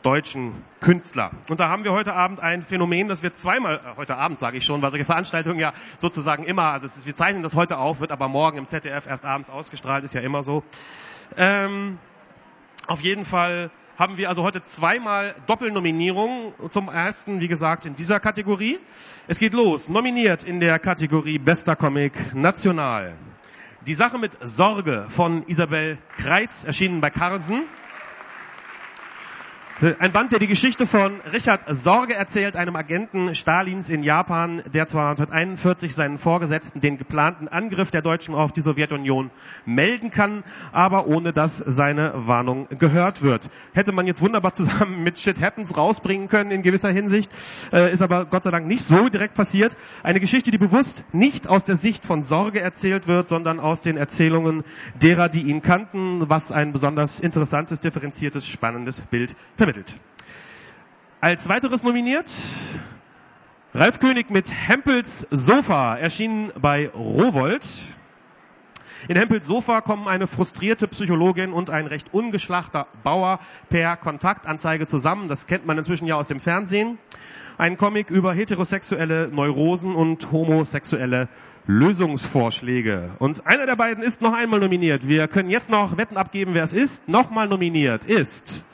deutschen 0.02 0.52
Künstler. 0.82 1.32
Und 1.48 1.62
da 1.62 1.70
haben 1.70 1.86
wir 1.86 1.94
heute 1.94 2.14
Abend 2.14 2.42
ein 2.42 2.62
Phänomen, 2.62 3.08
das 3.08 3.24
wir 3.24 3.32
zweimal, 3.32 3.76
äh, 3.78 3.96
heute 3.96 4.18
Abend 4.18 4.38
sage 4.38 4.58
ich 4.58 4.66
schon, 4.66 4.82
weil 4.82 4.92
solche 4.92 5.06
Veranstaltungen 5.06 5.60
ja 5.60 5.72
sozusagen 5.98 6.44
immer, 6.44 6.74
also 6.74 6.88
ist, 6.88 7.06
wir 7.06 7.16
zeichnen 7.16 7.42
das 7.42 7.56
heute 7.56 7.78
auf, 7.78 8.02
wird 8.02 8.12
aber 8.12 8.28
morgen 8.28 8.58
im 8.58 8.68
ZDF 8.68 9.08
erst 9.08 9.26
abends 9.26 9.50
ausgestrahlt, 9.50 10.04
ist 10.04 10.14
ja 10.14 10.20
immer 10.20 10.44
so. 10.44 10.62
Ähm, 11.38 11.98
auf 12.86 13.00
jeden 13.00 13.24
Fall 13.24 13.72
haben 13.98 14.18
wir 14.18 14.28
also 14.28 14.44
heute 14.44 14.62
zweimal 14.62 15.36
Doppelnominierungen. 15.48 16.52
Zum 16.70 16.90
ersten, 16.90 17.40
wie 17.40 17.48
gesagt, 17.48 17.86
in 17.86 17.96
dieser 17.96 18.20
Kategorie. 18.20 18.80
Es 19.28 19.40
geht 19.40 19.54
los. 19.54 19.88
Nominiert 19.88 20.44
in 20.44 20.60
der 20.60 20.80
Kategorie 20.80 21.40
Bester 21.40 21.78
Comic 21.78 22.36
National. 22.36 23.14
Die 23.86 23.94
Sache 23.94 24.18
mit 24.18 24.32
Sorge 24.42 25.06
von 25.10 25.44
Isabel 25.48 25.98
Kreitz, 26.18 26.64
erschienen 26.64 27.00
bei 27.00 27.10
Carlsen. 27.10 27.64
Ein 30.00 30.12
Band, 30.12 30.32
der 30.32 30.40
die 30.40 30.48
Geschichte 30.48 30.88
von 30.88 31.22
Richard 31.32 31.62
Sorge 31.70 32.16
erzählt, 32.16 32.56
einem 32.56 32.76
Agenten 32.76 33.36
Stalins 33.36 33.92
in 33.92 34.02
Japan, 34.02 34.64
der 34.74 34.88
zwar 34.88 35.12
1941 35.12 35.94
seinen 35.94 36.18
Vorgesetzten 36.18 36.82
den 36.82 36.98
geplanten 36.98 37.48
Angriff 37.48 37.92
der 37.92 38.02
Deutschen 38.02 38.34
auf 38.34 38.52
die 38.52 38.62
Sowjetunion 38.62 39.30
melden 39.66 40.10
kann, 40.10 40.44
aber 40.72 41.06
ohne 41.06 41.32
dass 41.32 41.58
seine 41.60 42.12
Warnung 42.26 42.68
gehört 42.80 43.22
wird. 43.22 43.52
Hätte 43.74 43.92
man 43.92 44.08
jetzt 44.08 44.20
wunderbar 44.20 44.52
zusammen 44.54 45.04
mit 45.04 45.20
Shit 45.20 45.40
Happens 45.40 45.78
rausbringen 45.78 46.28
können 46.28 46.50
in 46.50 46.64
gewisser 46.64 46.90
Hinsicht, 46.90 47.32
äh, 47.72 47.94
ist 47.94 48.02
aber 48.02 48.26
Gott 48.26 48.46
sei 48.46 48.50
Dank 48.50 48.66
nicht 48.66 48.84
so 48.84 49.10
direkt 49.10 49.36
passiert. 49.36 49.78
Eine 50.02 50.20
Geschichte, 50.20 50.50
die 50.50 50.58
bewusst 50.58 51.06
nicht 51.14 51.48
aus 51.48 51.66
der 51.66 51.76
Sicht 51.76 52.04
von 52.04 52.24
Sorge 52.24 52.62
erzählt 52.62 53.08
wird, 53.08 53.30
sondern 53.30 53.60
aus 53.60 53.84
den 53.84 53.96
Erzählungen 53.96 54.64
derer, 55.00 55.30
die 55.30 55.44
ihn 55.44 55.62
kannten, 55.62 56.28
was 56.28 56.52
ein 56.52 56.74
besonders 56.74 57.20
interessantes, 57.20 57.80
differenziertes, 57.80 58.48
spannendes 58.48 59.02
Bild 59.02 59.36
vermittelt 59.56 59.67
vermittelt. 59.68 60.00
Als 61.20 61.50
weiteres 61.50 61.84
nominiert 61.84 62.32
Ralf 63.74 64.00
König 64.00 64.30
mit 64.30 64.50
Hempels 64.50 65.28
Sofa, 65.30 65.98
erschienen 65.98 66.54
bei 66.58 66.88
Rowold. 66.88 67.68
In 69.10 69.18
Hempels 69.18 69.46
Sofa 69.46 69.82
kommen 69.82 70.08
eine 70.08 70.28
frustrierte 70.28 70.88
Psychologin 70.88 71.52
und 71.52 71.70
ein 71.70 71.86
recht 71.86 72.14
ungeschlachter 72.14 72.88
Bauer 73.04 73.40
per 73.70 73.98
Kontaktanzeige 73.98 74.88
zusammen. 74.88 75.28
Das 75.28 75.48
kennt 75.48 75.66
man 75.66 75.78
inzwischen 75.78 76.08
ja 76.08 76.16
aus 76.16 76.30
dem 76.30 76.40
Fernsehen. 76.40 76.98
Ein 77.58 77.76
Comic 77.76 78.10
über 78.10 78.34
heterosexuelle 78.34 79.28
Neurosen 79.28 79.96
und 79.96 80.32
homosexuelle 80.32 81.28
Lösungsvorschläge. 81.66 83.12
Und 83.20 83.46
einer 83.46 83.66
der 83.66 83.76
beiden 83.76 84.02
ist 84.02 84.22
noch 84.22 84.34
einmal 84.34 84.62
nominiert. 84.62 85.10
Wir 85.10 85.28
können 85.28 85.50
jetzt 85.50 85.70
noch 85.70 85.98
Wetten 85.98 86.16
abgeben, 86.16 86.54
wer 86.54 86.64
es 86.64 86.72
ist. 86.72 87.10
Nochmal 87.10 87.50
nominiert 87.50 88.06
ist 88.06 88.66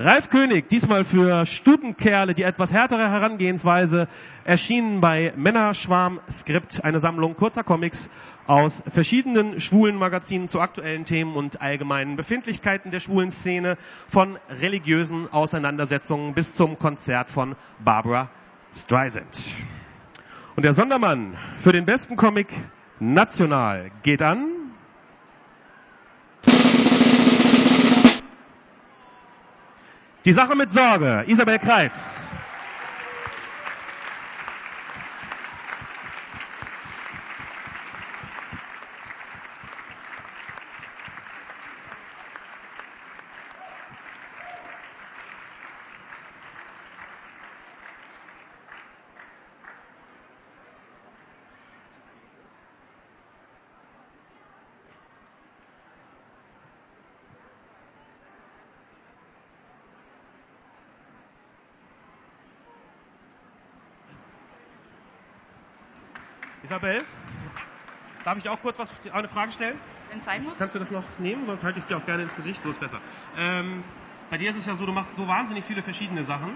Ralf 0.00 0.30
König, 0.30 0.68
diesmal 0.68 1.04
für 1.04 1.44
Stutenkerle, 1.44 2.32
die 2.32 2.44
etwas 2.44 2.72
härtere 2.72 3.10
Herangehensweise, 3.10 4.06
erschienen 4.44 5.00
bei 5.00 5.32
Männerschwarm 5.36 6.20
Skript, 6.30 6.84
eine 6.84 7.00
Sammlung 7.00 7.34
kurzer 7.34 7.64
Comics 7.64 8.08
aus 8.46 8.84
verschiedenen 8.88 9.58
schwulen 9.58 9.96
Magazinen 9.96 10.46
zu 10.46 10.60
aktuellen 10.60 11.04
Themen 11.04 11.34
und 11.34 11.60
allgemeinen 11.60 12.14
Befindlichkeiten 12.14 12.92
der 12.92 13.00
schwulen 13.00 13.32
Szene, 13.32 13.76
von 14.08 14.38
religiösen 14.48 15.32
Auseinandersetzungen 15.32 16.32
bis 16.32 16.54
zum 16.54 16.78
Konzert 16.78 17.28
von 17.28 17.56
Barbara 17.84 18.30
Streisand. 18.72 19.52
Und 20.54 20.62
der 20.62 20.74
Sondermann 20.74 21.36
für 21.56 21.72
den 21.72 21.86
besten 21.86 22.14
Comic 22.14 22.54
national 23.00 23.90
geht 24.04 24.22
an 24.22 24.57
Die 30.28 30.34
Sache 30.34 30.54
mit 30.54 30.70
Sorge, 30.70 31.24
Isabel 31.26 31.58
Kreitz. 31.58 32.28
Isabel, 66.62 67.04
darf 68.24 68.38
ich 68.38 68.48
auch 68.48 68.60
kurz 68.60 68.78
was, 68.78 68.92
eine 69.12 69.28
Frage 69.28 69.52
stellen? 69.52 69.78
Wenn 70.10 70.18
es 70.18 70.24
sein 70.24 70.42
muss. 70.42 70.58
Kannst 70.58 70.74
du 70.74 70.78
das 70.78 70.90
noch 70.90 71.04
nehmen? 71.18 71.46
Sonst 71.46 71.64
halte 71.64 71.78
ich 71.78 71.84
es 71.84 71.88
dir 71.88 71.96
auch 71.96 72.06
gerne 72.06 72.22
ins 72.22 72.34
Gesicht, 72.34 72.62
so 72.62 72.70
ist 72.70 72.80
besser. 72.80 72.98
Ähm, 73.38 73.84
bei 74.30 74.38
dir 74.38 74.50
ist 74.50 74.56
es 74.56 74.66
ja 74.66 74.74
so, 74.74 74.86
du 74.86 74.92
machst 74.92 75.16
so 75.16 75.28
wahnsinnig 75.28 75.64
viele 75.64 75.82
verschiedene 75.82 76.24
Sachen. 76.24 76.50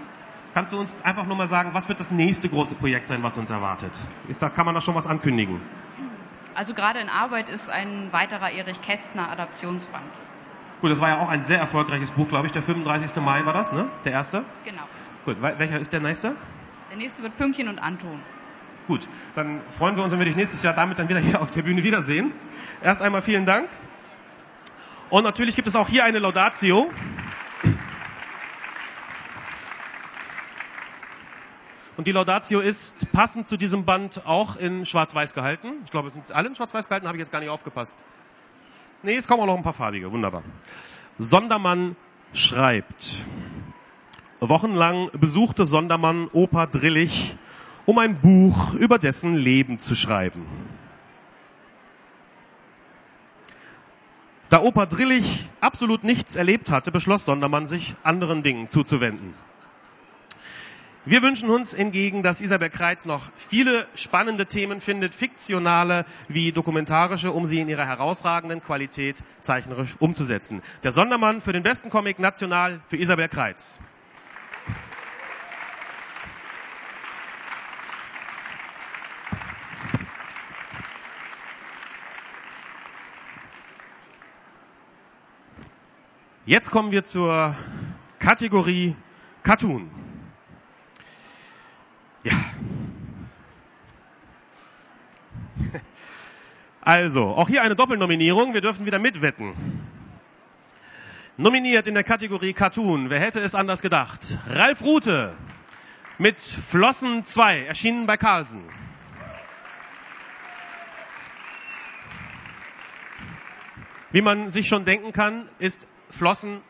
Kannst 0.53 0.73
du 0.73 0.79
uns 0.79 1.01
einfach 1.03 1.25
nur 1.25 1.35
mal 1.35 1.47
sagen, 1.47 1.71
was 1.73 1.89
wird 1.89 1.99
das 1.99 2.11
nächste 2.11 2.49
große 2.49 2.75
Projekt 2.75 3.07
sein, 3.07 3.23
was 3.23 3.37
uns 3.37 3.49
erwartet? 3.49 3.91
Ist 4.27 4.41
da, 4.41 4.49
kann 4.49 4.65
man 4.65 4.75
da 4.75 4.81
schon 4.81 4.93
was 4.93 5.07
ankündigen? 5.07 5.59
Also 6.53 6.73
gerade 6.75 6.99
in 6.99 7.09
Arbeit 7.09 7.49
ist 7.49 7.69
ein 7.69 8.11
weiterer 8.11 8.51
Erich 8.51 8.79
Kästner 8.81 9.31
Adaptionsband. 9.31 10.05
Gut, 10.81 10.91
das 10.91 10.99
war 10.99 11.09
ja 11.09 11.19
auch 11.19 11.29
ein 11.29 11.43
sehr 11.43 11.57
erfolgreiches 11.59 12.11
Buch, 12.11 12.27
glaube 12.27 12.45
ich. 12.45 12.51
Der 12.51 12.61
35. 12.61 13.15
Mai 13.23 13.45
war 13.45 13.53
das, 13.53 13.71
ne? 13.71 13.87
Der 14.05 14.11
erste? 14.11 14.43
Genau. 14.65 14.83
Gut, 15.25 15.37
welcher 15.41 15.79
ist 15.79 15.93
der 15.93 16.01
nächste? 16.01 16.35
Der 16.91 16.97
nächste 16.97 17.23
wird 17.23 17.35
Pünktchen 17.37 17.67
und 17.69 17.79
Anton. 17.79 18.19
Gut, 18.87 19.07
dann 19.35 19.61
freuen 19.77 19.95
wir 19.95 20.03
uns, 20.03 20.11
wenn 20.11 20.19
wir 20.19 20.25
dich 20.25 20.35
nächstes 20.35 20.61
Jahr 20.61 20.73
damit 20.73 20.99
dann 20.99 21.07
wieder 21.07 21.19
hier 21.19 21.41
auf 21.41 21.51
der 21.51 21.61
Bühne 21.61 21.83
wiedersehen. 21.83 22.33
Erst 22.81 23.01
einmal 23.01 23.21
vielen 23.21 23.45
Dank. 23.45 23.69
Und 25.09 25.23
natürlich 25.23 25.55
gibt 25.55 25.67
es 25.67 25.75
auch 25.75 25.87
hier 25.87 26.03
eine 26.03 26.19
Laudatio. 26.19 26.89
Und 31.95 32.07
die 32.07 32.11
Laudatio 32.11 32.59
ist 32.59 32.95
passend 33.11 33.47
zu 33.47 33.55
diesem 33.55 33.85
Band 33.85 34.25
auch 34.25 34.55
in 34.57 34.85
Schwarz-Weiß 34.85 35.33
gehalten. 35.33 35.73
Ich 35.85 35.91
glaube, 35.91 36.07
es 36.07 36.15
sind 36.15 36.31
alle 36.31 36.49
in 36.49 36.55
Schwarz-Weiß 36.55 36.89
gehalten, 36.89 37.07
habe 37.07 37.17
ich 37.17 37.21
jetzt 37.21 37.31
gar 37.31 37.39
nicht 37.39 37.49
aufgepasst. 37.49 37.95
Nee, 39.03 39.15
es 39.15 39.27
kommen 39.27 39.41
auch 39.43 39.45
noch 39.45 39.57
ein 39.57 39.63
paar 39.63 39.73
farbige. 39.73 40.11
Wunderbar. 40.11 40.43
Sondermann 41.19 41.95
schreibt. 42.33 43.25
Wochenlang 44.39 45.09
besuchte 45.13 45.65
Sondermann 45.65 46.27
Opa 46.33 46.65
Drillich 46.65 47.37
um 47.85 47.97
ein 47.97 48.19
Buch 48.19 48.73
über 48.73 48.97
dessen 48.97 49.35
Leben 49.35 49.79
zu 49.79 49.95
schreiben. 49.95 50.45
Da 54.49 54.61
Opa 54.61 54.85
Drillich 54.85 55.49
absolut 55.61 56.03
nichts 56.03 56.35
erlebt 56.35 56.69
hatte, 56.69 56.91
beschloss 56.91 57.25
Sondermann, 57.25 57.65
sich 57.65 57.95
anderen 58.03 58.43
Dingen 58.43 58.69
zuzuwenden. 58.69 59.33
Wir 61.05 61.21
wünschen 61.21 61.49
uns 61.49 61.73
hingegen, 61.73 62.23
dass 62.23 62.39
Isabel 62.39 62.69
Kreitz 62.69 63.03
noch 63.05 63.23
viele 63.35 63.87
spannende 63.93 64.45
Themen 64.45 64.79
findet, 64.79 65.13
fiktionale 65.13 66.05
wie 66.29 66.53
dokumentarische, 66.53 67.33
um 67.33 67.45
sie 67.45 67.59
in 67.59 67.67
ihrer 67.67 67.85
herausragenden 67.85 68.61
Qualität 68.61 69.21
zeichnerisch 69.41 69.97
umzusetzen. 69.99 70.61
Der 70.83 70.93
Sondermann 70.93 71.41
für 71.41 71.51
den 71.51 71.63
besten 71.63 71.89
Comic 71.89 72.19
national 72.19 72.79
für 72.87 72.95
Isabel 72.95 73.27
Kreitz. 73.27 73.79
Jetzt 86.45 86.71
kommen 86.71 86.91
wir 86.91 87.05
zur 87.05 87.55
Kategorie 88.19 88.95
Cartoon. 89.43 89.89
Ja. 92.23 92.33
Also, 96.85 97.27
auch 97.27 97.47
hier 97.47 97.61
eine 97.61 97.77
Doppelnominierung. 97.77 98.53
Wir 98.53 98.59
dürfen 98.59 98.85
wieder 98.85 98.99
mitwetten. 98.99 99.53
Nominiert 101.37 101.87
in 101.87 101.93
der 101.93 102.03
Kategorie 102.03 102.51
Cartoon. 102.51 103.09
Wer 103.09 103.21
hätte 103.21 103.39
es 103.39 103.55
anders 103.55 103.81
gedacht? 103.81 104.37
Ralf 104.47 104.81
Rute 104.81 105.33
mit 106.17 106.41
Flossen 106.41 107.23
2, 107.23 107.67
erschienen 107.67 108.05
bei 108.05 108.17
Carlsen. 108.17 108.65
Wie 114.11 114.21
man 114.21 114.51
sich 114.51 114.67
schon 114.67 114.83
denken 114.83 115.13
kann, 115.13 115.47
ist 115.59 115.87
Flossen 116.13 116.61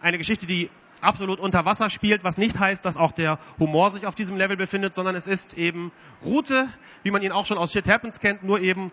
eine 0.00 0.18
Geschichte, 0.18 0.46
die 0.46 0.70
absolut 1.00 1.38
unter 1.38 1.64
Wasser 1.64 1.90
spielt, 1.90 2.24
was 2.24 2.38
nicht 2.38 2.58
heißt, 2.58 2.84
dass 2.84 2.96
auch 2.96 3.12
der 3.12 3.38
Humor 3.58 3.90
sich 3.90 4.06
auf 4.06 4.14
diesem 4.14 4.36
Level 4.36 4.56
befindet, 4.56 4.94
sondern 4.94 5.14
es 5.14 5.26
ist 5.26 5.54
eben 5.54 5.92
Route, 6.24 6.68
wie 7.02 7.10
man 7.10 7.22
ihn 7.22 7.32
auch 7.32 7.46
schon 7.46 7.58
aus 7.58 7.72
Shit 7.72 7.88
Happens 7.88 8.20
kennt, 8.20 8.42
nur 8.42 8.60
eben 8.60 8.90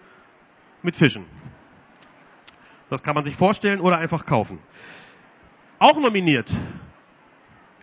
mit 0.83 0.95
Fischen. 0.95 1.25
Das 2.89 3.03
kann 3.03 3.15
man 3.15 3.23
sich 3.23 3.35
vorstellen 3.35 3.79
oder 3.79 3.97
einfach 3.97 4.25
kaufen. 4.25 4.59
Auch 5.79 5.97
nominiert 5.97 6.53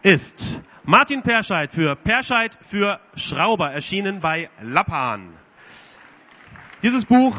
ist 0.02 0.62
Martin 0.84 1.22
Perscheid 1.22 1.72
für 1.72 1.96
Perscheid 1.96 2.56
für 2.60 3.00
Schrauber, 3.14 3.72
erschienen 3.72 4.20
bei 4.20 4.50
Lappan. 4.60 5.32
Dieses 6.82 7.06
Buch 7.06 7.36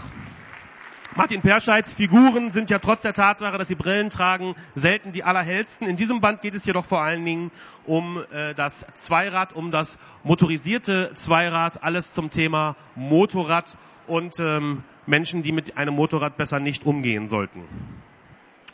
Martin 1.15 1.41
Perscheids 1.41 1.95
Figuren 1.95 2.51
sind 2.51 2.69
ja 2.69 2.77
trotz 2.77 3.01
der 3.01 3.13
Tatsache, 3.13 3.57
dass 3.57 3.67
sie 3.67 3.75
Brillen 3.75 4.11
tragen, 4.11 4.55
selten 4.75 5.11
die 5.11 5.23
allerhellsten. 5.23 5.87
In 5.87 5.95
diesem 5.95 6.21
Band 6.21 6.41
geht 6.41 6.53
es 6.53 6.65
jedoch 6.65 6.85
vor 6.85 7.01
allen 7.01 7.25
Dingen 7.25 7.51
um 7.85 8.23
äh, 8.31 8.53
das 8.53 8.85
Zweirad, 8.93 9.53
um 9.53 9.71
das 9.71 9.97
motorisierte 10.23 11.11
Zweirad, 11.15 11.83
alles 11.83 12.13
zum 12.13 12.29
Thema 12.29 12.75
Motorrad 12.95 13.75
und 14.05 14.39
ähm, 14.39 14.83
Menschen, 15.07 15.41
die 15.41 15.51
mit 15.51 15.77
einem 15.77 15.95
Motorrad 15.95 16.37
besser 16.37 16.59
nicht 16.59 16.85
umgehen 16.85 17.27
sollten. 17.27 17.63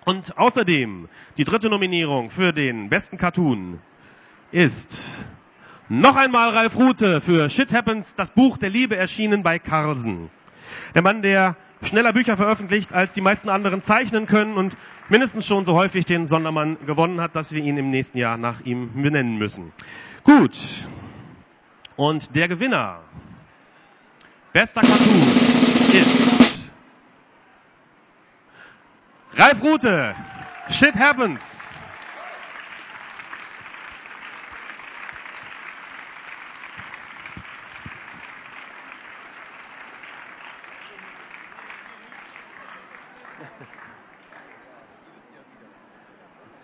Und 0.04 0.38
außerdem 0.38 1.08
die 1.38 1.46
dritte 1.46 1.70
Nominierung 1.70 2.30
für 2.30 2.52
den 2.52 2.90
besten 2.90 3.18
Cartoon 3.18 3.80
ist 4.52 5.26
noch 5.88 6.18
einmal 6.18 6.50
Ralf 6.50 6.76
Rute 6.76 7.22
für 7.22 7.50
Shit 7.50 7.74
Happens, 7.74 8.14
das 8.14 8.30
Buch 8.32 8.58
der 8.58 8.70
Liebe 8.70 8.98
erschienen 8.98 9.42
bei 9.42 9.58
Carlsen. 9.58 10.30
Der 10.94 11.02
Mann, 11.02 11.22
der 11.22 11.56
schneller 11.86 12.14
Bücher 12.14 12.38
veröffentlicht, 12.38 12.94
als 12.94 13.14
die 13.14 13.22
meisten 13.22 13.50
anderen 13.50 13.82
zeichnen 13.82 14.26
können 14.26 14.56
und 14.56 14.76
mindestens 15.10 15.46
schon 15.46 15.66
so 15.66 15.74
häufig 15.74 16.06
den 16.06 16.26
Sondermann 16.26 16.78
gewonnen 16.86 17.22
hat, 17.22 17.36
dass 17.36 17.52
wir 17.52 17.62
ihn 17.62 17.78
im 17.78 17.90
nächsten 17.90 18.18
Jahr 18.18 18.38
nach 18.38 18.62
ihm 18.62 19.02
benennen 19.02 19.38
müssen. 19.38 19.72
Gut. 20.24 20.58
Und 21.96 22.36
der 22.36 22.48
Gewinner, 22.48 23.00
bester 24.52 24.82
Cartoon, 24.82 25.22
ist 25.92 26.36
Ralf 29.38 29.62
Rute. 29.62 30.16
Shit 30.70 30.96
happens. 30.96 31.70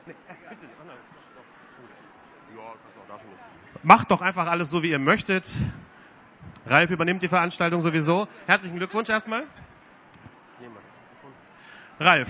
Macht 3.83 4.11
doch 4.11 4.21
einfach 4.21 4.47
alles 4.47 4.69
so, 4.69 4.83
wie 4.83 4.91
ihr 4.91 4.99
möchtet. 4.99 5.53
Ralf 6.65 6.91
übernimmt 6.91 7.23
die 7.23 7.27
Veranstaltung 7.27 7.81
sowieso. 7.81 8.27
Herzlichen 8.45 8.77
Glückwunsch 8.77 9.09
erstmal. 9.09 9.43
Ralf, 11.99 12.29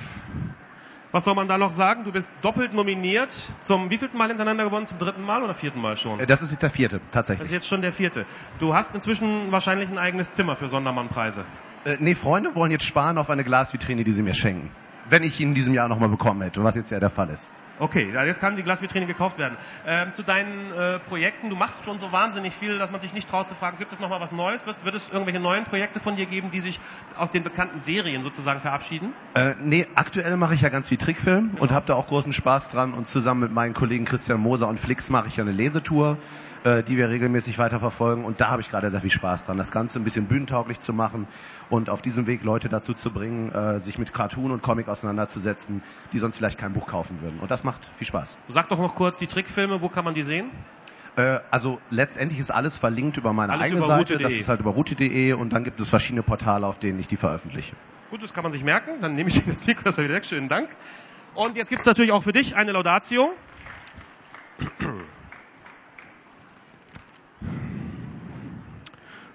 was 1.12 1.26
soll 1.26 1.36
man 1.36 1.48
da 1.48 1.58
noch 1.58 1.72
sagen? 1.72 2.04
Du 2.04 2.12
bist 2.12 2.32
doppelt 2.42 2.74
nominiert. 2.74 3.36
Zum 3.60 3.90
wievielten 3.90 4.18
Mal 4.18 4.30
hintereinander 4.30 4.64
gewonnen? 4.64 4.86
Zum 4.86 5.00
dritten 5.00 5.24
Mal 5.24 5.44
oder 5.44 5.54
vierten 5.54 5.82
Mal 5.82 5.98
schon? 5.98 6.20
Äh, 6.20 6.26
das 6.26 6.42
ist 6.42 6.52
jetzt 6.52 6.64
der 6.64 6.70
vierte, 6.70 7.02
tatsächlich. 7.12 7.40
Das 7.40 7.50
ist 7.50 7.54
jetzt 7.54 7.68
schon 7.68 7.82
der 7.82 7.92
vierte. 7.92 8.26
Du 8.60 8.74
hast 8.74 8.96
inzwischen 8.96 9.52
wahrscheinlich 9.52 9.90
ein 9.90 9.98
eigenes 9.98 10.34
Zimmer 10.34 10.56
für 10.56 10.70
Sondermannpreise. 10.70 11.44
Äh, 11.84 11.98
nee, 12.00 12.16
Freunde 12.16 12.56
wollen 12.56 12.72
jetzt 12.72 12.86
sparen 12.86 13.18
auf 13.18 13.30
eine 13.30 13.44
Glasvitrine, 13.44 14.04
die 14.04 14.12
sie 14.12 14.24
mir 14.24 14.34
schenken. 14.34 14.72
Wenn 15.10 15.24
ich 15.24 15.40
ihn 15.40 15.50
in 15.50 15.56
diesem 15.56 15.74
Jahr 15.74 15.90
nochmal 15.90 16.10
bekommen 16.10 16.42
hätte, 16.44 16.64
was 16.64 16.76
jetzt 16.76 16.92
ja 16.92 17.00
der 17.00 17.10
Fall 17.10 17.30
ist. 17.30 17.50
Okay, 17.80 18.14
jetzt 18.14 18.40
kann 18.40 18.56
die 18.56 18.64
Glasvitrine 18.64 19.08
gekauft 19.08 19.38
werden. 19.38 19.58
Ähm, 19.88 20.14
zu 20.14 20.24
deinen 20.24 20.72
äh, 20.72 21.00
Projekten, 21.00 21.50
du 21.50 21.56
machst 21.56 21.84
schon 21.84 22.00
so 22.00 22.12
wahnsinnig 22.12 22.54
viel, 22.54 22.78
dass 22.78 22.92
man 22.92 23.02
sich 23.02 23.14
nicht 23.14 23.30
traut 23.30 23.50
zu 23.50 23.56
fragen, 23.56 23.78
gibt 23.78 23.92
es 23.92 24.00
noch 24.00 24.10
mal 24.10 24.20
was 24.20 24.32
Neues? 24.32 24.66
Wird, 24.66 24.86
wird 24.86 24.94
es 24.94 25.10
irgendwelche 25.10 25.40
neuen 25.40 25.64
Projekte 25.64 26.00
von 26.00 26.16
dir 26.16 26.28
geben, 26.28 26.52
die 26.52 26.62
sich 26.62 26.80
aus 27.16 27.32
den 27.32 27.44
bekannten 27.44 27.80
Serien 27.80 28.24
sozusagen 28.24 28.62
verabschieden? 28.62 29.14
Äh, 29.34 29.56
nee, 29.60 29.88
aktuell 29.96 30.38
mache 30.38 30.54
ich 30.54 30.62
ja 30.62 30.70
ganz 30.70 30.90
viel 30.90 30.98
Trickfilm 30.98 31.52
genau. 31.52 31.64
und 31.64 31.72
habe 31.72 31.86
da 31.88 31.96
auch 31.96 32.08
großen 32.08 32.34
Spaß 32.34 32.70
dran 32.70 32.94
und 32.94 33.08
zusammen 33.08 33.42
mit 33.42 33.52
meinen 33.52 33.74
Kollegen 33.74 34.06
Christian 34.06 34.40
Moser 34.40 34.68
und 34.68 34.80
Flix 34.80 35.10
mache 35.10 35.28
ich 35.28 35.38
ja 35.38 35.44
eine 35.44 35.52
Lesetour 35.52 36.20
äh, 36.64 36.84
die 36.84 36.98
wir 36.98 37.10
regelmäßig 37.10 37.58
weiterverfolgen. 37.58 38.26
Und 38.26 38.42
da 38.42 38.50
habe 38.50 38.62
ich 38.62 38.70
gerade 38.70 38.90
sehr 38.90 39.02
viel 39.02 39.10
Spaß 39.10 39.46
dran, 39.46 39.58
das 39.58 39.72
Ganze 39.72 40.00
ein 40.00 40.04
bisschen 40.04 40.28
bühnentauglich 40.28 40.80
zu 40.80 40.94
machen 40.94 41.28
und 41.70 41.90
auf 41.90 42.02
diesem 42.02 42.28
Weg 42.28 42.44
Leute 42.44 42.70
dazu 42.70 42.94
zu 42.94 43.12
bringen, 43.12 43.52
äh, 43.52 43.80
sich 43.80 43.98
mit 43.98 44.14
Cartoon 44.14 44.52
und 44.52 44.62
Comic 44.62 44.88
auseinanderzusetzen, 44.88 45.82
die 46.14 46.20
sonst 46.20 46.38
vielleicht 46.38 46.58
kein 46.58 46.74
Buch 46.74 46.88
kaufen 46.88 47.22
würden. 47.22 47.40
Und 47.40 47.52
das 47.52 47.64
macht 47.64 47.82
viel 47.98 48.08
Spaß. 48.08 48.38
Sag 48.50 48.70
doch 48.70 48.80
noch 48.80 48.96
kurz 48.96 49.18
die 49.18 49.28
Trickfilme, 49.28 49.82
wo 49.82 49.90
kann 49.90 50.06
man 50.06 50.14
die 50.14 50.24
sehen? 50.24 50.50
Äh, 51.16 51.40
also 51.50 51.80
letztendlich 51.90 52.40
ist 52.40 52.52
alles 52.52 52.78
verlinkt 52.78 53.18
über 53.18 53.34
meine 53.34 53.54
alles 53.54 53.66
eigene 53.66 53.80
über 53.80 53.88
Seite. 53.88 54.18
Das 54.18 54.34
ist 54.34 54.48
halt 54.48 54.62
über 54.62 54.72
route.de 54.72 55.34
und 55.34 55.54
dann 55.54 55.64
gibt 55.64 55.80
es 55.80 55.90
verschiedene 55.90 56.24
Portale, 56.24 56.66
auf 56.66 56.80
denen 56.80 57.00
ich 57.00 57.08
die 57.08 57.18
veröffentliche. 57.18 57.76
Gut, 58.10 58.24
das 58.24 58.34
kann 58.34 58.44
man 58.44 58.52
sich 58.52 58.64
merken. 58.64 59.02
Dann 59.02 59.16
nehme 59.16 59.30
ich 59.30 59.44
das 59.48 59.66
Mikro 59.66 59.90
wieder 59.98 60.14
weg. 60.14 60.26
Schönen 60.26 60.48
Dank. 60.48 60.70
Und 61.34 61.56
jetzt 61.56 61.70
gibt 61.70 61.80
es 61.80 61.86
natürlich 61.86 62.12
auch 62.12 62.24
für 62.24 62.34
dich 62.34 62.56
eine 62.56 62.74
Laudatio. 62.74 63.34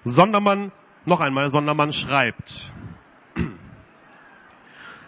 Sondermann, 0.07 0.71
noch 1.05 1.19
einmal, 1.19 1.49
Sondermann 1.49 1.91
schreibt. 1.91 2.71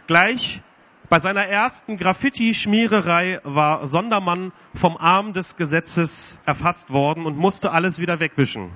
Gleich 0.08 0.62
bei 1.10 1.20
seiner 1.20 1.46
ersten 1.46 1.98
Graffiti-Schmiererei 1.98 3.40
war 3.44 3.86
Sondermann 3.88 4.52
vom 4.76 4.98
Arm 4.98 5.32
des 5.34 5.56
Gesetzes 5.56 6.38
erfasst 6.46 6.92
worden 6.94 7.26
und 7.26 7.38
musste 7.38 7.72
alles 7.72 8.00
wieder 8.00 8.20
wegwischen. 8.20 8.72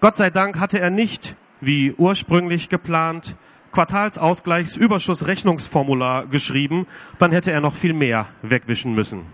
Gott 0.00 0.16
sei 0.16 0.30
Dank 0.30 0.58
hatte 0.58 0.80
er 0.80 0.90
nicht, 0.90 1.36
wie 1.60 1.92
ursprünglich 1.92 2.68
geplant, 2.68 3.36
Quartalsausgleichsüberschussrechnungsformular 3.72 6.26
geschrieben, 6.26 6.86
dann 7.18 7.32
hätte 7.32 7.52
er 7.52 7.60
noch 7.60 7.74
viel 7.74 7.94
mehr 7.94 8.26
wegwischen 8.42 8.94
müssen. 8.94 9.26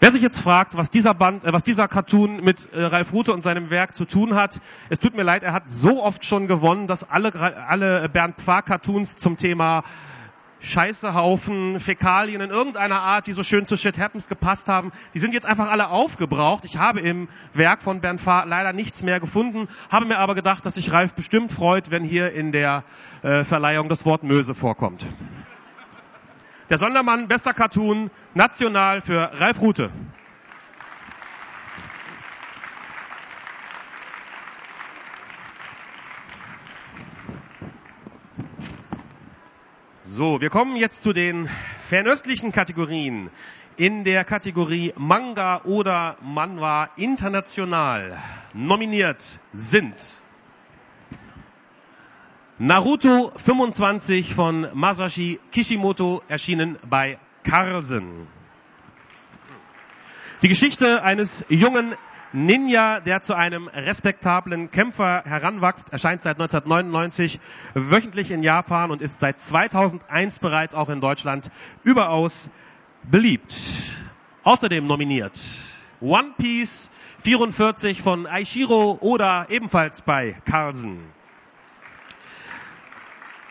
Wer 0.00 0.12
sich 0.12 0.22
jetzt 0.22 0.40
fragt, 0.40 0.76
was 0.76 0.90
dieser 0.90 1.12
Band, 1.12 1.44
äh, 1.44 1.52
was 1.52 1.64
dieser 1.64 1.88
Cartoon 1.88 2.42
mit 2.44 2.72
äh, 2.72 2.84
Ralf 2.84 3.12
Rute 3.12 3.32
und 3.32 3.42
seinem 3.42 3.70
Werk 3.70 3.94
zu 3.94 4.04
tun 4.04 4.34
hat, 4.34 4.60
es 4.90 5.00
tut 5.00 5.16
mir 5.16 5.24
leid, 5.24 5.42
er 5.42 5.52
hat 5.52 5.70
so 5.70 6.02
oft 6.04 6.24
schon 6.24 6.46
gewonnen, 6.46 6.86
dass 6.86 7.08
alle, 7.08 7.34
alle 7.34 8.08
Bernd 8.08 8.36
Pfarr 8.36 8.62
Cartoons 8.62 9.16
zum 9.16 9.36
Thema 9.36 9.82
Scheißehaufen, 10.60 11.78
Fäkalien 11.80 12.40
in 12.40 12.50
irgendeiner 12.50 13.00
Art, 13.00 13.26
die 13.26 13.32
so 13.32 13.42
schön 13.42 13.64
zu 13.64 13.76
Shit 13.76 13.98
Happens 13.98 14.28
gepasst 14.28 14.68
haben, 14.68 14.92
die 15.14 15.18
sind 15.18 15.32
jetzt 15.34 15.46
einfach 15.46 15.68
alle 15.68 15.88
aufgebraucht. 15.88 16.64
Ich 16.64 16.78
habe 16.78 17.00
im 17.00 17.28
Werk 17.54 17.82
von 17.82 18.00
Bernd 18.00 18.20
Pfarr 18.20 18.46
leider 18.46 18.72
nichts 18.72 19.02
mehr 19.02 19.20
gefunden, 19.20 19.68
habe 19.90 20.06
mir 20.06 20.18
aber 20.18 20.34
gedacht, 20.34 20.64
dass 20.66 20.74
sich 20.74 20.92
Ralf 20.92 21.14
bestimmt 21.14 21.52
freut, 21.52 21.90
wenn 21.90 22.04
hier 22.04 22.32
in 22.32 22.52
der 22.52 22.84
äh, 23.22 23.44
Verleihung 23.44 23.88
das 23.88 24.04
Wort 24.04 24.22
Möse 24.22 24.54
vorkommt. 24.54 25.04
Der 26.70 26.76
Sondermann, 26.76 27.28
bester 27.28 27.54
Cartoon, 27.54 28.10
national 28.34 29.00
für 29.00 29.30
Ralf 29.40 29.58
Rute. 29.62 29.90
So, 40.02 40.42
wir 40.42 40.50
kommen 40.50 40.76
jetzt 40.76 41.00
zu 41.02 41.14
den 41.14 41.48
fernöstlichen 41.88 42.52
Kategorien. 42.52 43.30
In 43.78 44.04
der 44.04 44.26
Kategorie 44.26 44.92
Manga 44.98 45.62
oder 45.64 46.18
Manwa 46.20 46.90
international 46.96 48.18
nominiert 48.52 49.40
sind 49.54 49.94
Naruto 52.60 53.30
25 53.36 54.34
von 54.34 54.66
Masashi 54.74 55.38
Kishimoto 55.52 56.22
erschienen 56.26 56.76
bei 56.90 57.20
Carsen. 57.44 58.26
Die 60.42 60.48
Geschichte 60.48 61.04
eines 61.04 61.44
jungen 61.48 61.94
Ninja, 62.32 62.98
der 62.98 63.22
zu 63.22 63.34
einem 63.34 63.68
respektablen 63.68 64.72
Kämpfer 64.72 65.22
heranwächst, 65.24 65.92
erscheint 65.92 66.20
seit 66.22 66.40
1999 66.40 67.38
wöchentlich 67.74 68.32
in 68.32 68.42
Japan 68.42 68.90
und 68.90 69.02
ist 69.02 69.20
seit 69.20 69.38
2001 69.38 70.40
bereits 70.40 70.74
auch 70.74 70.88
in 70.88 71.00
Deutschland 71.00 71.52
überaus 71.84 72.50
beliebt. 73.04 73.54
Außerdem 74.42 74.84
nominiert 74.84 75.38
One 76.00 76.32
Piece 76.36 76.90
44 77.22 78.02
von 78.02 78.26
Aishiro 78.26 78.98
oder 79.00 79.46
ebenfalls 79.48 80.02
bei 80.02 80.36
Carlsen. 80.44 81.17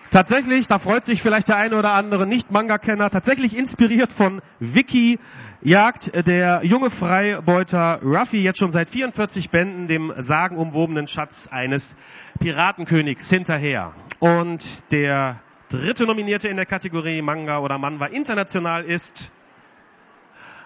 Tatsächlich, 0.10 0.68
da 0.68 0.80
freut 0.80 1.04
sich 1.04 1.22
vielleicht 1.22 1.50
der 1.50 1.58
eine 1.58 1.78
oder 1.78 1.94
andere 1.94 2.26
Nicht-Manga-Kenner, 2.26 3.10
tatsächlich 3.10 3.58
inspiriert 3.58 4.14
von 4.14 4.42
Wiki 4.60 5.20
jagt 5.62 6.12
der 6.28 6.62
junge 6.64 6.90
Freibeuter 6.90 8.00
Ruffy 8.02 8.42
jetzt 8.42 8.60
schon 8.60 8.72
seit 8.72 8.90
44 8.90 9.50
Bänden 9.50 9.88
dem 9.88 10.14
sagenumwobenen 10.18 11.08
Schatz 11.08 11.50
eines 11.52 11.96
Piratenkönigs 12.40 13.30
hinterher. 13.30 13.94
Und 14.20 14.64
der 14.92 15.42
dritte 15.70 16.06
Nominierte 16.06 16.48
in 16.48 16.56
der 16.56 16.66
Kategorie 16.66 17.22
Manga 17.22 17.60
oder 17.60 17.78
Manwa 17.78 18.06
international 18.06 18.86
ist 18.86 19.32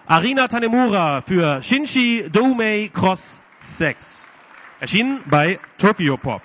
Arina 0.06 0.46
Tanemura 0.46 1.20
für 1.20 1.62
Shinshi 1.62 2.28
Doumei 2.30 2.90
Cross 2.92 3.40
6. 3.62 4.30
Erschienen 4.78 5.20
bei 5.28 5.58
Tokyo 5.78 6.16
Pop. 6.16 6.42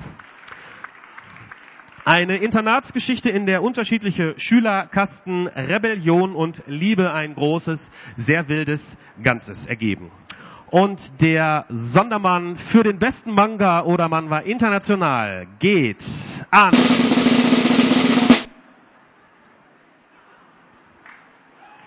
Eine 2.08 2.38
Internatsgeschichte, 2.38 3.30
in 3.30 3.46
der 3.48 3.62
unterschiedliche 3.62 4.34
Schülerkasten 4.40 5.48
Rebellion 5.48 6.36
und 6.36 6.64
Liebe 6.66 7.12
ein 7.12 7.36
großes, 7.36 7.92
sehr 8.16 8.48
wildes 8.48 8.96
Ganzes 9.22 9.66
ergeben. 9.66 10.10
Und 10.68 11.20
der 11.20 11.66
Sondermann 11.68 12.56
für 12.56 12.84
den 12.84 12.98
besten 12.98 13.32
Manga 13.34 13.84
oder 13.84 14.08
Manwa 14.08 14.40
international 14.40 15.48
geht 15.60 16.06
an 16.50 16.72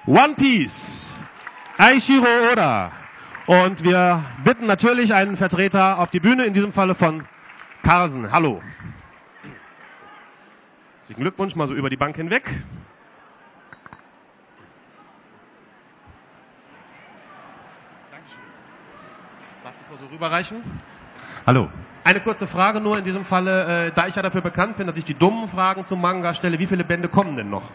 One 0.07 0.35
Piece, 0.37 1.15
Aishiro 1.79 2.27
Oda. 2.53 2.93
Und 3.47 3.85
wir 3.85 4.23
bitten 4.45 4.67
natürlich 4.67 5.15
einen 5.15 5.37
Vertreter 5.39 5.99
auf 5.99 6.11
die 6.11 6.21
Bühne, 6.21 6.45
in 6.45 6.53
diesem 6.53 6.73
Falle 6.75 6.95
von 6.95 7.25
Carsen. 7.83 8.31
Hallo. 8.31 8.61
Herzlichen 11.11 11.25
Glückwunsch 11.25 11.57
mal 11.57 11.67
so 11.67 11.75
über 11.75 11.91
die 11.91 11.97
Bank 11.97 12.15
hinweg. 12.15 12.45
Darf 19.65 19.73
das 19.77 19.91
mal 19.91 19.99
so 19.99 20.07
rüberreichen? 20.07 20.59
Hallo. 21.45 21.69
Eine 22.05 22.21
kurze 22.21 22.47
Frage 22.47 22.81
nur 22.81 22.97
in 22.97 23.03
diesem 23.03 23.25
Falle, 23.25 23.89
äh, 23.89 23.93
da 23.93 24.07
ich 24.07 24.15
ja 24.15 24.23
dafür 24.23 24.41
bekannt 24.41 24.77
bin, 24.77 24.87
dass 24.87 24.97
ich 24.97 25.05
die 25.05 25.15
dummen 25.15 25.49
Fragen 25.49 25.85
zum 25.85 26.01
Manga 26.01 26.33
stelle, 26.33 26.61
wie 26.61 26.67
viele 26.67 26.85
Bände 26.85 27.09
kommen 27.09 27.37
denn 27.37 27.51
noch? 27.51 27.73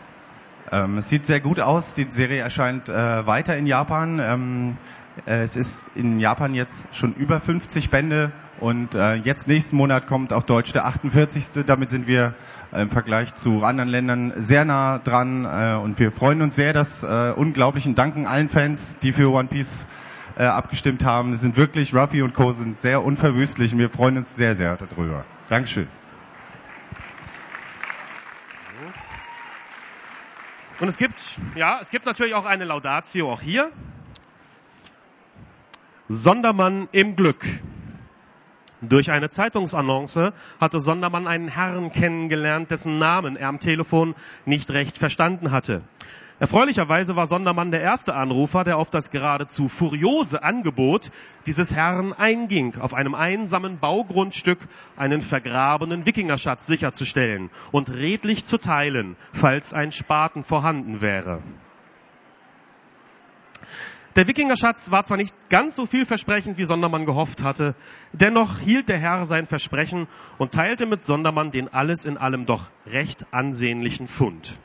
Ähm, 0.72 1.00
es 1.00 1.10
sieht 1.10 1.26
sehr 1.26 1.42
gut 1.42 1.60
aus. 1.60 1.94
Die 1.94 2.06
Serie 2.06 2.42
erscheint 2.42 2.88
äh, 2.88 3.28
weiter 3.28 3.58
in 3.58 3.68
Japan. 3.68 4.20
Ähm, 4.20 4.78
äh, 5.26 5.44
es 5.44 5.58
ist 5.58 5.86
in 5.94 6.22
Japan 6.22 6.54
jetzt 6.54 6.88
schon 6.96 7.14
über 7.14 7.42
50 7.42 7.90
Bände 7.90 8.32
und 8.62 8.96
äh, 8.96 9.16
jetzt 9.16 9.50
nächsten 9.50 9.76
Monat 9.76 10.08
kommt 10.08 10.32
auf 10.32 10.46
Deutsch 10.46 10.72
der 10.72 10.86
48. 10.86 11.66
Damit 11.66 11.90
sind 11.90 12.08
wir 12.08 12.34
im 12.82 12.90
Vergleich 12.90 13.36
zu 13.36 13.64
anderen 13.64 13.90
Ländern 13.90 14.34
sehr 14.38 14.66
nah 14.66 15.00
dran 15.00 15.46
äh, 15.46 15.76
und 15.82 16.00
wir 16.00 16.12
freuen 16.12 16.42
uns 16.42 16.56
sehr, 16.56 16.74
dass 16.74 17.04
äh, 17.04 17.34
unglaublichen 17.36 17.96
danken 17.96 18.28
allen 18.28 18.50
Fans, 18.50 18.98
die 19.02 19.12
für 19.12 19.32
One 19.32 19.48
Piece 19.48 19.88
äh, 20.38 20.44
abgestimmt 20.44 21.04
haben. 21.04 21.34
Es 21.34 21.42
sind 21.42 21.58
wirklich, 21.58 21.94
Ruffy 21.94 22.22
und 22.22 22.34
Co. 22.34 22.52
sind 22.52 22.82
sehr 22.82 23.04
unverwüstlich 23.04 23.74
und 23.74 23.80
wir 23.80 23.90
freuen 23.90 24.18
uns 24.18 24.36
sehr, 24.36 24.56
sehr 24.56 24.78
darüber. 24.78 25.26
Dankeschön. 25.48 25.88
Und 30.80 30.90
es 30.90 30.98
gibt, 30.98 31.38
ja, 31.56 31.80
es 31.82 31.90
gibt 31.90 32.06
natürlich 32.06 32.34
auch 32.34 32.46
eine 32.46 32.66
Laudatio 32.66 33.32
auch 33.32 33.42
hier. 33.42 33.72
Sondermann 36.10 36.90
im 36.92 37.16
Glück. 37.16 37.46
Durch 38.90 39.12
eine 39.12 39.30
Zeitungsannonce 39.30 40.34
hatte 40.60 40.80
Sondermann 40.80 41.28
einen 41.28 41.48
Herrn 41.48 41.92
kennengelernt, 41.92 42.72
dessen 42.72 42.98
Namen 42.98 43.36
er 43.36 43.48
am 43.48 43.60
Telefon 43.60 44.16
nicht 44.46 44.72
recht 44.72 44.98
verstanden 44.98 45.52
hatte. 45.52 45.82
Erfreulicherweise 46.38 47.16
war 47.16 47.28
Sondermann 47.28 47.72
der 47.72 47.80
erste 47.80 48.14
Anrufer, 48.14 48.66
der 48.66 48.78
auf 48.78 48.90
das 48.90 49.10
geradezu 49.10 49.70
furiose 49.70 50.44
Angebot 50.44 51.10
dieses 51.46 51.74
Herrn 51.74 52.12
einging, 52.12 52.76
auf 52.82 52.94
einem 52.94 53.16
einsamen 53.16 53.80
Baugrundstück 53.80 54.60
einen 54.98 55.22
vergrabenen 55.22 56.06
Wikingerschatz 56.06 56.68
sicherzustellen 56.68 57.50
und 57.72 57.90
redlich 57.90 58.44
zu 58.44 58.58
teilen, 58.58 59.16
falls 59.32 59.74
ein 59.74 59.94
Spaten 59.94 60.44
vorhanden 60.44 61.00
wäre. 61.00 61.42
Der 64.16 64.30
Wikingerschatz 64.30 64.92
war 64.92 65.04
zwar 65.04 65.18
nicht 65.18 65.36
ganz 65.50 65.76
so 65.76 65.86
vielversprechend, 65.86 66.58
wie 66.58 66.64
Sondermann 66.64 67.06
gehofft 67.06 67.44
hatte, 67.44 67.76
dennoch 68.14 68.60
hielt 68.60 68.88
der 68.88 68.98
Herr 68.98 69.26
sein 69.26 69.46
Versprechen 69.46 70.08
und 70.38 70.54
teilte 70.54 70.86
mit 70.86 71.04
Sondermann 71.04 71.52
den 71.52 71.74
alles 71.74 72.06
in 72.06 72.18
allem 72.18 72.46
doch 72.46 72.70
recht 72.88 73.26
ansehnlichen 73.32 74.08
Fund. 74.08 74.58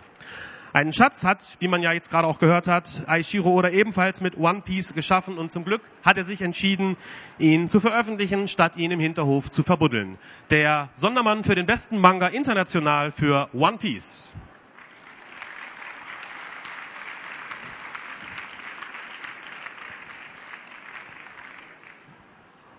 Einen 0.73 0.93
Schatz 0.93 1.25
hat, 1.25 1.57
wie 1.59 1.67
man 1.67 1.83
ja 1.83 1.93
jetzt 1.93 2.11
gerade 2.11 2.29
auch 2.29 2.39
gehört 2.39 2.69
hat, 2.69 3.03
Aishiro 3.09 3.51
Oda 3.51 3.71
ebenfalls 3.71 4.21
mit 4.21 4.39
One 4.39 4.61
Piece 4.61 4.95
geschaffen 4.95 5.37
und 5.37 5.51
zum 5.51 5.65
Glück 5.65 5.83
hat 6.05 6.17
er 6.17 6.23
sich 6.23 6.43
entschieden, 6.43 6.97
ihn 7.41 7.69
zu 7.69 7.81
veröffentlichen, 7.81 8.47
statt 8.47 8.77
ihn 8.77 8.93
im 8.93 9.01
Hinterhof 9.01 9.51
zu 9.51 9.65
verbuddeln. 9.65 10.17
Der 10.51 10.91
Sondermann 10.93 11.43
für 11.43 11.57
den 11.57 11.67
besten 11.67 11.99
Manga 11.99 12.29
international 12.29 13.11
für 13.11 13.49
One 13.53 13.79
Piece. 13.79 14.33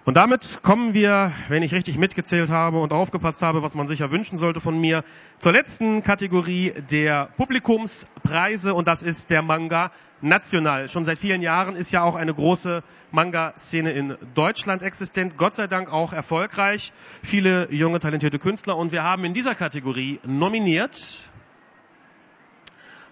Und 0.04 0.16
damit 0.18 0.62
kommen 0.64 0.96
wir, 0.96 1.32
wenn 1.48 1.62
ich 1.62 1.76
richtig 1.76 1.96
mitgezählt 2.00 2.50
habe 2.50 2.80
und 2.80 2.92
aufgepasst 2.92 3.44
habe, 3.44 3.62
was 3.62 3.76
man 3.76 3.88
sicher 3.88 4.10
wünschen 4.10 4.36
sollte 4.36 4.60
von 4.60 4.82
mir, 4.82 5.04
zur 5.38 5.52
letzten 5.52 6.02
Kategorie 6.02 6.74
der 6.90 7.30
Publikumspreise 7.38 8.74
und 8.74 8.88
das 8.88 9.04
ist 9.04 9.30
der 9.30 9.44
Manga 9.44 9.92
National. 10.20 10.90
Schon 10.90 11.06
seit 11.06 11.20
vielen 11.20 11.44
Jahren 11.44 11.76
ist 11.76 11.92
ja 11.92 12.02
auch 12.02 12.16
eine 12.16 12.34
große 12.34 12.82
Manga-Szene 13.12 13.92
in 13.92 14.18
Deutschland 14.34 14.82
existent, 14.82 15.38
Gott 15.38 15.54
sei 15.54 15.68
Dank 15.68 15.92
auch 15.92 16.14
erfolgreich, 16.14 16.94
viele 17.22 17.72
junge, 17.72 18.00
talentierte 18.00 18.40
Künstler 18.40 18.78
und 18.78 18.92
wir 18.92 19.04
haben 19.04 19.24
in 19.24 19.36
dieser 19.36 19.54
Kategorie 19.54 20.20
nominiert 20.26 21.20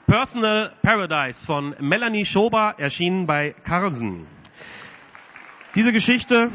Personal 0.08 0.74
Paradise 0.82 1.46
von 1.46 1.76
Melanie 1.80 2.26
Schober, 2.26 2.74
erschienen 2.80 3.28
bei 3.28 3.54
Carlsen. 3.64 4.26
Diese 5.76 5.94
Geschichte, 5.94 6.50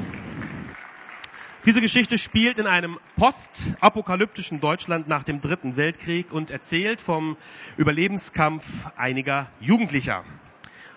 diese 1.67 1.81
Geschichte 1.81 2.19
spielt 2.19 2.59
in 2.59 2.67
einem 2.67 2.99
postapokalyptischen 3.17 4.61
Deutschland 4.61 5.09
nach 5.09 5.23
dem 5.23 5.41
Dritten 5.41 5.77
Weltkrieg 5.77 6.31
und 6.31 6.51
erzählt 6.51 7.01
vom 7.01 7.39
Überlebenskampf 7.79 8.67
einiger 8.97 9.51
Jugendlicher. 9.61 10.25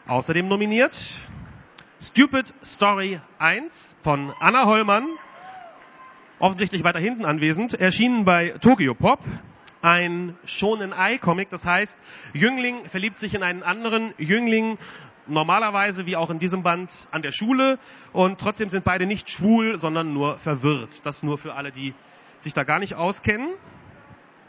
Außerdem 0.08 0.48
nominiert 0.48 0.98
Stupid 2.02 2.54
Story 2.66 3.22
1 3.40 3.96
von 4.02 4.34
Anna 4.40 4.66
Hollmann, 4.66 5.08
offensichtlich 6.40 6.84
weiter 6.84 7.00
hinten 7.00 7.24
anwesend, 7.24 7.74
erschienen 7.74 8.26
bei 8.26 8.50
Tokyo 8.62 8.94
Pop. 8.94 9.20
Ein 9.82 10.36
Shonen 10.44 10.92
Eye 10.92 11.18
Comic, 11.18 11.50
das 11.50 11.66
heißt, 11.66 11.98
Jüngling 12.34 12.84
verliebt 12.86 13.20
sich 13.20 13.34
in 13.36 13.44
einen 13.44 13.64
anderen 13.64 14.14
Jüngling 14.18 14.78
normalerweise, 15.30 16.06
wie 16.06 16.16
auch 16.16 16.30
in 16.30 16.40
diesem 16.40 16.64
Band, 16.64 17.08
an 17.12 17.22
der 17.22 17.32
Schule 17.32 17.80
und 18.14 18.40
trotzdem 18.40 18.70
sind 18.70 18.84
beide 18.84 19.06
nicht 19.06 19.30
schwul, 19.30 19.80
sondern 19.80 20.14
nur 20.14 20.38
verwirrt. 20.38 21.06
Das 21.06 21.24
nur 21.24 21.38
für 21.38 21.54
alle, 21.56 21.72
die 21.72 21.94
sich 22.40 22.54
da 22.54 22.64
gar 22.64 22.80
nicht 22.80 22.96
auskennen. 22.96 23.50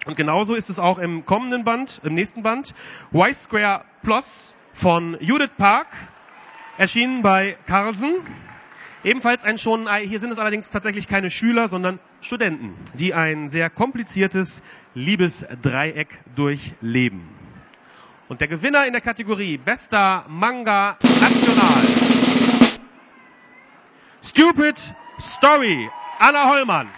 Und 0.07 0.17
genauso 0.17 0.55
ist 0.55 0.71
es 0.71 0.79
auch 0.79 0.99
im 0.99 1.27
kommenden 1.27 1.65
Band, 1.65 2.01
im 2.05 2.15
nächsten 2.15 2.43
Band, 2.43 2.75
Y 3.13 3.35
Square 3.35 3.85
Plus 4.03 4.57
von 4.73 5.17
Judith 5.21 5.51
Park, 5.59 5.89
erschienen 6.79 7.23
bei 7.23 7.57
Carlsen. 7.67 8.21
Ebenfalls 9.05 9.45
ein 9.45 9.59
schon, 9.59 9.89
hier 9.97 10.19
sind 10.19 10.31
es 10.31 10.39
allerdings 10.39 10.71
tatsächlich 10.71 11.09
keine 11.09 11.31
Schüler, 11.31 11.69
sondern 11.69 11.99
Studenten, 12.21 12.75
die 12.95 13.15
ein 13.15 13.49
sehr 13.49 13.71
kompliziertes 13.71 14.63
Liebesdreieck 14.95 16.19
durchleben. 16.35 17.38
Und 18.29 18.41
der 18.41 18.49
Gewinner 18.49 18.87
in 18.87 18.93
der 18.93 19.01
Kategorie 19.01 19.57
Bester 19.57 20.25
Manga 20.29 20.99
National. 21.03 21.87
Stupid 24.23 24.95
Story. 25.19 25.91
Anna 26.19 26.51
Hollmann. 26.51 26.89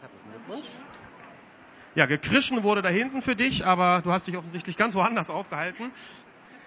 Herzlichen 0.00 0.30
Glückwunsch. 0.30 0.66
Ja, 1.96 2.06
gekrischen 2.06 2.62
wurde 2.62 2.82
da 2.82 2.88
hinten 2.88 3.22
für 3.22 3.36
dich, 3.36 3.66
aber 3.66 4.00
du 4.02 4.12
hast 4.12 4.26
dich 4.26 4.36
offensichtlich 4.36 4.76
ganz 4.76 4.94
woanders 4.94 5.30
aufgehalten. 5.30 5.90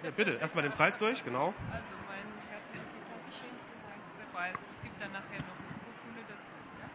Ja, 0.02 0.10
bitte, 0.10 0.32
erstmal 0.32 0.62
den 0.62 0.72
Preis 0.72 0.98
durch, 0.98 1.24
genau. 1.24 1.54
Also 1.70 1.84
mein 2.08 2.18
herzlichen 2.50 2.88
Dankeschön 3.08 3.54
für 3.70 3.94
diese 4.10 4.26
Preis. 4.34 4.54
Es 4.76 4.82
gibt 4.82 5.00
dann 5.00 5.12
nachher 5.12 5.38
noch 5.38 5.56
Urkunde 5.86 6.24
dazu. 6.26 6.50
Ja? 6.80 6.88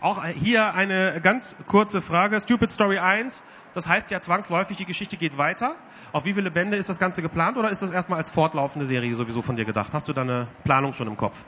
Auch 0.00 0.24
hier 0.24 0.74
eine 0.74 1.20
ganz 1.22 1.54
kurze 1.66 2.02
Frage. 2.02 2.40
Stupid 2.40 2.70
Story 2.70 2.98
1, 2.98 3.44
das 3.72 3.88
heißt 3.88 4.10
ja 4.10 4.20
zwangsläufig, 4.20 4.76
die 4.76 4.84
Geschichte 4.84 5.16
geht 5.16 5.38
weiter. 5.38 5.74
Auf 6.12 6.24
wie 6.24 6.34
viele 6.34 6.50
Bände 6.50 6.76
ist 6.76 6.88
das 6.88 6.98
Ganze 6.98 7.22
geplant 7.22 7.56
oder 7.56 7.70
ist 7.70 7.82
das 7.82 7.90
erstmal 7.90 8.18
als 8.18 8.30
fortlaufende 8.30 8.86
Serie 8.86 9.14
sowieso 9.14 9.42
von 9.42 9.56
dir 9.56 9.64
gedacht? 9.64 9.92
Hast 9.92 10.08
du 10.08 10.12
da 10.12 10.22
eine 10.22 10.48
Planung 10.64 10.92
schon 10.92 11.06
im 11.06 11.16
Kopf? 11.16 11.44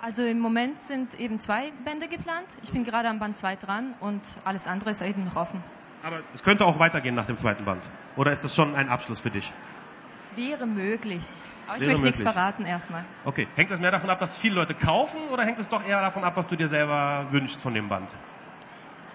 Also 0.00 0.22
im 0.24 0.38
Moment 0.38 0.78
sind 0.78 1.18
eben 1.18 1.40
zwei 1.40 1.72
Bände 1.84 2.06
geplant. 2.08 2.46
Ich 2.62 2.70
bin 2.70 2.84
gerade 2.84 3.08
am 3.08 3.18
Band 3.18 3.36
2 3.36 3.56
dran 3.56 3.94
und 4.00 4.22
alles 4.44 4.66
andere 4.66 4.90
ist 4.90 5.00
eben 5.00 5.24
noch 5.24 5.36
offen. 5.36 5.62
Aber 6.02 6.20
es 6.34 6.42
könnte 6.42 6.66
auch 6.66 6.78
weitergehen 6.78 7.14
nach 7.14 7.26
dem 7.26 7.38
zweiten 7.38 7.64
Band. 7.64 7.82
Oder 8.16 8.30
ist 8.30 8.44
das 8.44 8.54
schon 8.54 8.74
ein 8.76 8.88
Abschluss 8.88 9.20
für 9.20 9.30
dich? 9.30 9.52
Es 10.14 10.36
wäre 10.36 10.66
möglich. 10.66 11.24
Aber 11.66 11.76
Es 11.76 11.82
ich 11.82 11.86
möchte 11.88 12.02
nichts 12.02 12.18
möglich. 12.20 12.34
verraten 12.34 12.64
erstmal. 12.66 13.04
Okay. 13.24 13.48
Hängt 13.56 13.70
das 13.70 13.80
mehr 13.80 13.90
davon 13.90 14.08
ab, 14.10 14.18
dass 14.20 14.36
viele 14.36 14.54
Leute 14.54 14.74
kaufen 14.74 15.20
oder 15.32 15.44
hängt 15.44 15.58
es 15.58 15.68
doch 15.68 15.84
eher 15.84 16.00
davon 16.00 16.22
ab, 16.24 16.36
was 16.36 16.46
du 16.46 16.56
dir 16.56 16.68
selber 16.68 17.26
wünschst 17.30 17.60
von 17.60 17.74
dem 17.74 17.88
Band? 17.88 18.14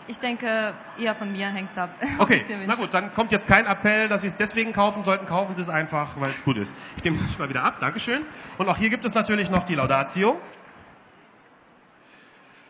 Ich 0.08 0.20
denke, 0.20 0.74
eher 0.98 1.16
von 1.16 1.32
mir 1.32 1.48
hängt's 1.48 1.78
ab. 1.78 1.92
Okay, 2.20 2.42
na 2.66 2.76
gut, 2.76 2.94
dann 2.94 3.14
kommt 3.14 3.32
jetzt 3.32 3.48
kein 3.48 3.66
Appell, 3.66 4.10
dass 4.10 4.22
Sie 4.22 4.28
es 4.28 4.36
deswegen 4.36 4.74
kaufen 4.74 5.04
sollten. 5.04 5.26
Kaufen 5.26 5.56
Sie 5.56 5.62
es 5.62 5.70
einfach, 5.70 6.20
weil 6.20 6.32
es 6.32 6.44
gut 6.44 6.58
ist. 6.58 6.76
Ich 6.98 7.04
nehme 7.04 7.18
mich 7.18 7.40
mal 7.40 7.48
wieder 7.50 7.64
ab, 7.64 7.80
Dankeschön. 7.80 8.24
Und 8.58 8.68
auch 8.68 8.78
hier 8.78 8.90
gibt 8.90 9.06
es 9.06 9.14
natürlich 9.14 9.50
noch 9.50 9.64
die 9.64 9.76
Laudatio. 9.76 10.32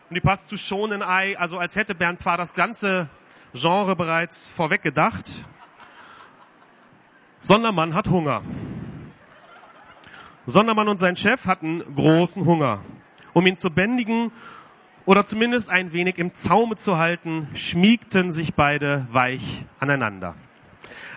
Und 0.08 0.14
die 0.14 0.20
passt 0.20 0.48
zu 0.48 0.56
Shonen 0.56 1.02
Ei, 1.02 1.36
also 1.38 1.58
als 1.58 1.74
hätte 1.74 1.94
Bernd 1.94 2.20
Pfarr 2.20 2.36
das 2.36 2.54
ganze 2.54 3.08
Genre 3.54 3.96
bereits 3.96 4.48
vorweg 4.50 4.82
gedacht. 4.82 5.24
Sondermann 7.40 7.94
hat 7.94 8.08
Hunger. 8.08 8.42
Sondermann 10.46 10.88
und 10.88 10.98
sein 10.98 11.14
Chef 11.16 11.46
hatten 11.46 11.82
großen 11.94 12.44
Hunger. 12.44 12.80
Um 13.32 13.46
ihn 13.46 13.56
zu 13.56 13.70
bändigen 13.70 14.32
oder 15.04 15.24
zumindest 15.24 15.70
ein 15.70 15.92
wenig 15.92 16.18
im 16.18 16.34
Zaume 16.34 16.74
zu 16.76 16.98
halten, 16.98 17.48
schmiegten 17.54 18.32
sich 18.32 18.54
beide 18.54 19.06
weich 19.12 19.64
aneinander. 19.78 20.34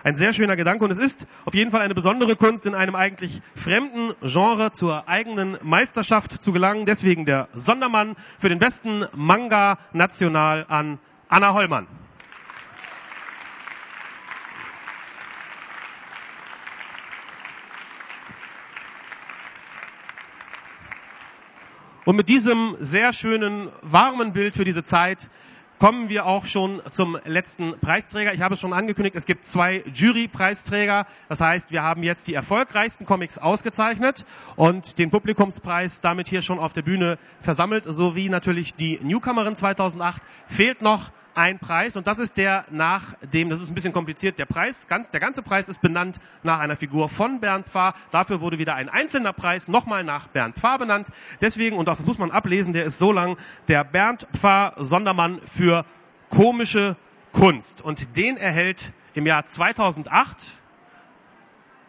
Ein 0.04 0.14
sehr 0.14 0.32
schöner 0.32 0.54
Gedanke 0.54 0.84
und 0.84 0.92
es 0.92 0.98
ist 0.98 1.26
auf 1.44 1.54
jeden 1.54 1.72
Fall 1.72 1.80
eine 1.80 1.94
besondere 1.94 2.36
Kunst, 2.36 2.66
in 2.66 2.76
einem 2.76 2.94
eigentlich 2.94 3.42
fremden 3.56 4.14
Genre 4.22 4.70
zur 4.70 5.08
eigenen 5.08 5.58
Meisterschaft 5.62 6.40
zu 6.40 6.52
gelangen. 6.52 6.86
Deswegen 6.86 7.26
der 7.26 7.48
Sondermann 7.52 8.14
für 8.38 8.48
den 8.48 8.60
besten 8.60 9.06
Manga 9.14 9.78
national 9.92 10.64
an 10.68 10.98
Anna 11.28 11.52
Hollmann. 11.52 11.88
Und 22.06 22.14
mit 22.14 22.28
diesem 22.28 22.76
sehr 22.78 23.12
schönen, 23.12 23.68
warmen 23.82 24.32
Bild 24.32 24.54
für 24.54 24.64
diese 24.64 24.84
Zeit 24.84 25.28
kommen 25.80 26.08
wir 26.08 26.24
auch 26.24 26.46
schon 26.46 26.80
zum 26.88 27.18
letzten 27.24 27.80
Preisträger. 27.80 28.32
Ich 28.32 28.42
habe 28.42 28.54
es 28.54 28.60
schon 28.60 28.72
angekündigt, 28.72 29.16
es 29.16 29.26
gibt 29.26 29.44
zwei 29.44 29.82
Jurypreisträger. 29.92 31.06
Das 31.28 31.40
heißt, 31.40 31.72
wir 31.72 31.82
haben 31.82 32.04
jetzt 32.04 32.28
die 32.28 32.34
erfolgreichsten 32.34 33.06
Comics 33.06 33.38
ausgezeichnet 33.38 34.24
und 34.54 35.00
den 35.00 35.10
Publikumspreis 35.10 36.00
damit 36.00 36.28
hier 36.28 36.42
schon 36.42 36.60
auf 36.60 36.72
der 36.72 36.82
Bühne 36.82 37.18
versammelt, 37.40 37.82
sowie 37.88 38.28
natürlich 38.28 38.76
die 38.76 39.00
Newcomerin 39.02 39.56
2008. 39.56 40.22
Fehlt 40.46 40.82
noch 40.82 41.10
ein 41.36 41.58
Preis 41.58 41.96
und 41.96 42.06
das 42.06 42.18
ist 42.18 42.36
der 42.36 42.64
nach 42.70 43.14
dem, 43.20 43.50
das 43.50 43.60
ist 43.60 43.68
ein 43.68 43.74
bisschen 43.74 43.92
kompliziert, 43.92 44.38
der 44.38 44.46
Preis, 44.46 44.88
ganz, 44.88 45.10
der 45.10 45.20
ganze 45.20 45.42
Preis 45.42 45.68
ist 45.68 45.80
benannt 45.80 46.18
nach 46.42 46.58
einer 46.58 46.76
Figur 46.76 47.08
von 47.08 47.40
Bernd 47.40 47.68
Pfarr. 47.68 47.94
Dafür 48.10 48.40
wurde 48.40 48.58
wieder 48.58 48.74
ein 48.74 48.88
einzelner 48.88 49.32
Preis 49.32 49.68
nochmal 49.68 50.02
nach 50.02 50.28
Bernd 50.28 50.56
Pfarr 50.56 50.78
benannt. 50.78 51.08
Deswegen, 51.40 51.76
und 51.76 51.88
das 51.88 52.04
muss 52.06 52.18
man 52.18 52.30
ablesen, 52.30 52.72
der 52.72 52.84
ist 52.84 52.98
so 52.98 53.12
lang, 53.12 53.36
der 53.68 53.84
Bernd 53.84 54.26
Pfarr 54.36 54.74
Sondermann 54.78 55.40
für 55.44 55.84
komische 56.30 56.96
Kunst. 57.32 57.82
Und 57.82 58.16
den 58.16 58.36
erhält 58.36 58.92
im 59.14 59.26
Jahr 59.26 59.44
2008 59.44 60.52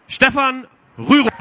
Stefan 0.08 0.68
Rürup. 0.98 1.34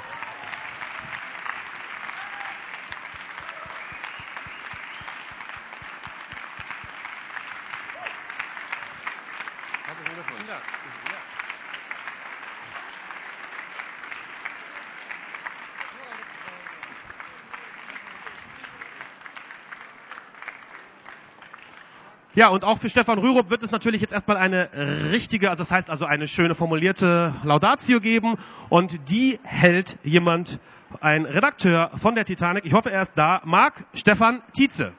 Ja, 22.36 22.48
und 22.48 22.64
auch 22.64 22.76
für 22.76 22.90
Stefan 22.90 23.18
Rürup 23.18 23.48
wird 23.48 23.62
es 23.62 23.70
natürlich 23.70 24.02
jetzt 24.02 24.12
erstmal 24.12 24.36
eine 24.36 24.68
richtige, 25.10 25.48
also 25.48 25.62
das 25.62 25.70
heißt 25.70 25.88
also 25.88 26.04
eine 26.04 26.28
schöne 26.28 26.54
formulierte 26.54 27.34
Laudatio 27.42 27.98
geben 27.98 28.34
und 28.68 29.10
die 29.10 29.40
hält 29.42 29.96
jemand, 30.04 30.60
ein 31.00 31.24
Redakteur 31.24 31.90
von 31.96 32.14
der 32.14 32.26
Titanic. 32.26 32.66
Ich 32.66 32.74
hoffe, 32.74 32.92
er 32.92 33.00
ist 33.00 33.14
da. 33.16 33.40
Marc 33.44 33.86
Stefan 33.94 34.42
Tietze. 34.52 34.92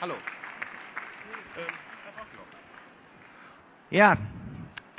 Hallo. 0.00 0.14
Ja, 3.90 4.16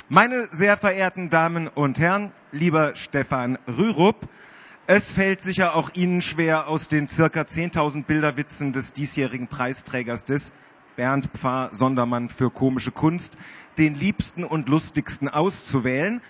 meine 0.08 0.46
sehr 0.52 0.76
verehrten 0.76 1.28
Damen 1.28 1.66
und 1.66 1.98
Herren, 1.98 2.30
lieber 2.52 2.94
Stefan 2.94 3.58
Rürup, 3.66 4.28
es 4.86 5.12
fällt 5.12 5.42
sicher 5.42 5.76
auch 5.76 5.90
Ihnen 5.94 6.22
schwer, 6.22 6.68
aus 6.68 6.88
den 6.88 7.08
circa 7.08 7.42
10.000 7.42 8.04
Bilderwitzen 8.04 8.72
des 8.72 8.92
diesjährigen 8.92 9.48
Preisträgers 9.48 10.24
des 10.24 10.52
Bernd 10.96 11.30
Pfarr 11.34 11.70
Sondermann 11.74 12.28
für 12.28 12.50
komische 12.50 12.90
Kunst 12.90 13.36
den 13.78 13.94
liebsten 13.94 14.44
und 14.44 14.68
lustigsten 14.68 15.28
auszuwählen. 15.28 16.20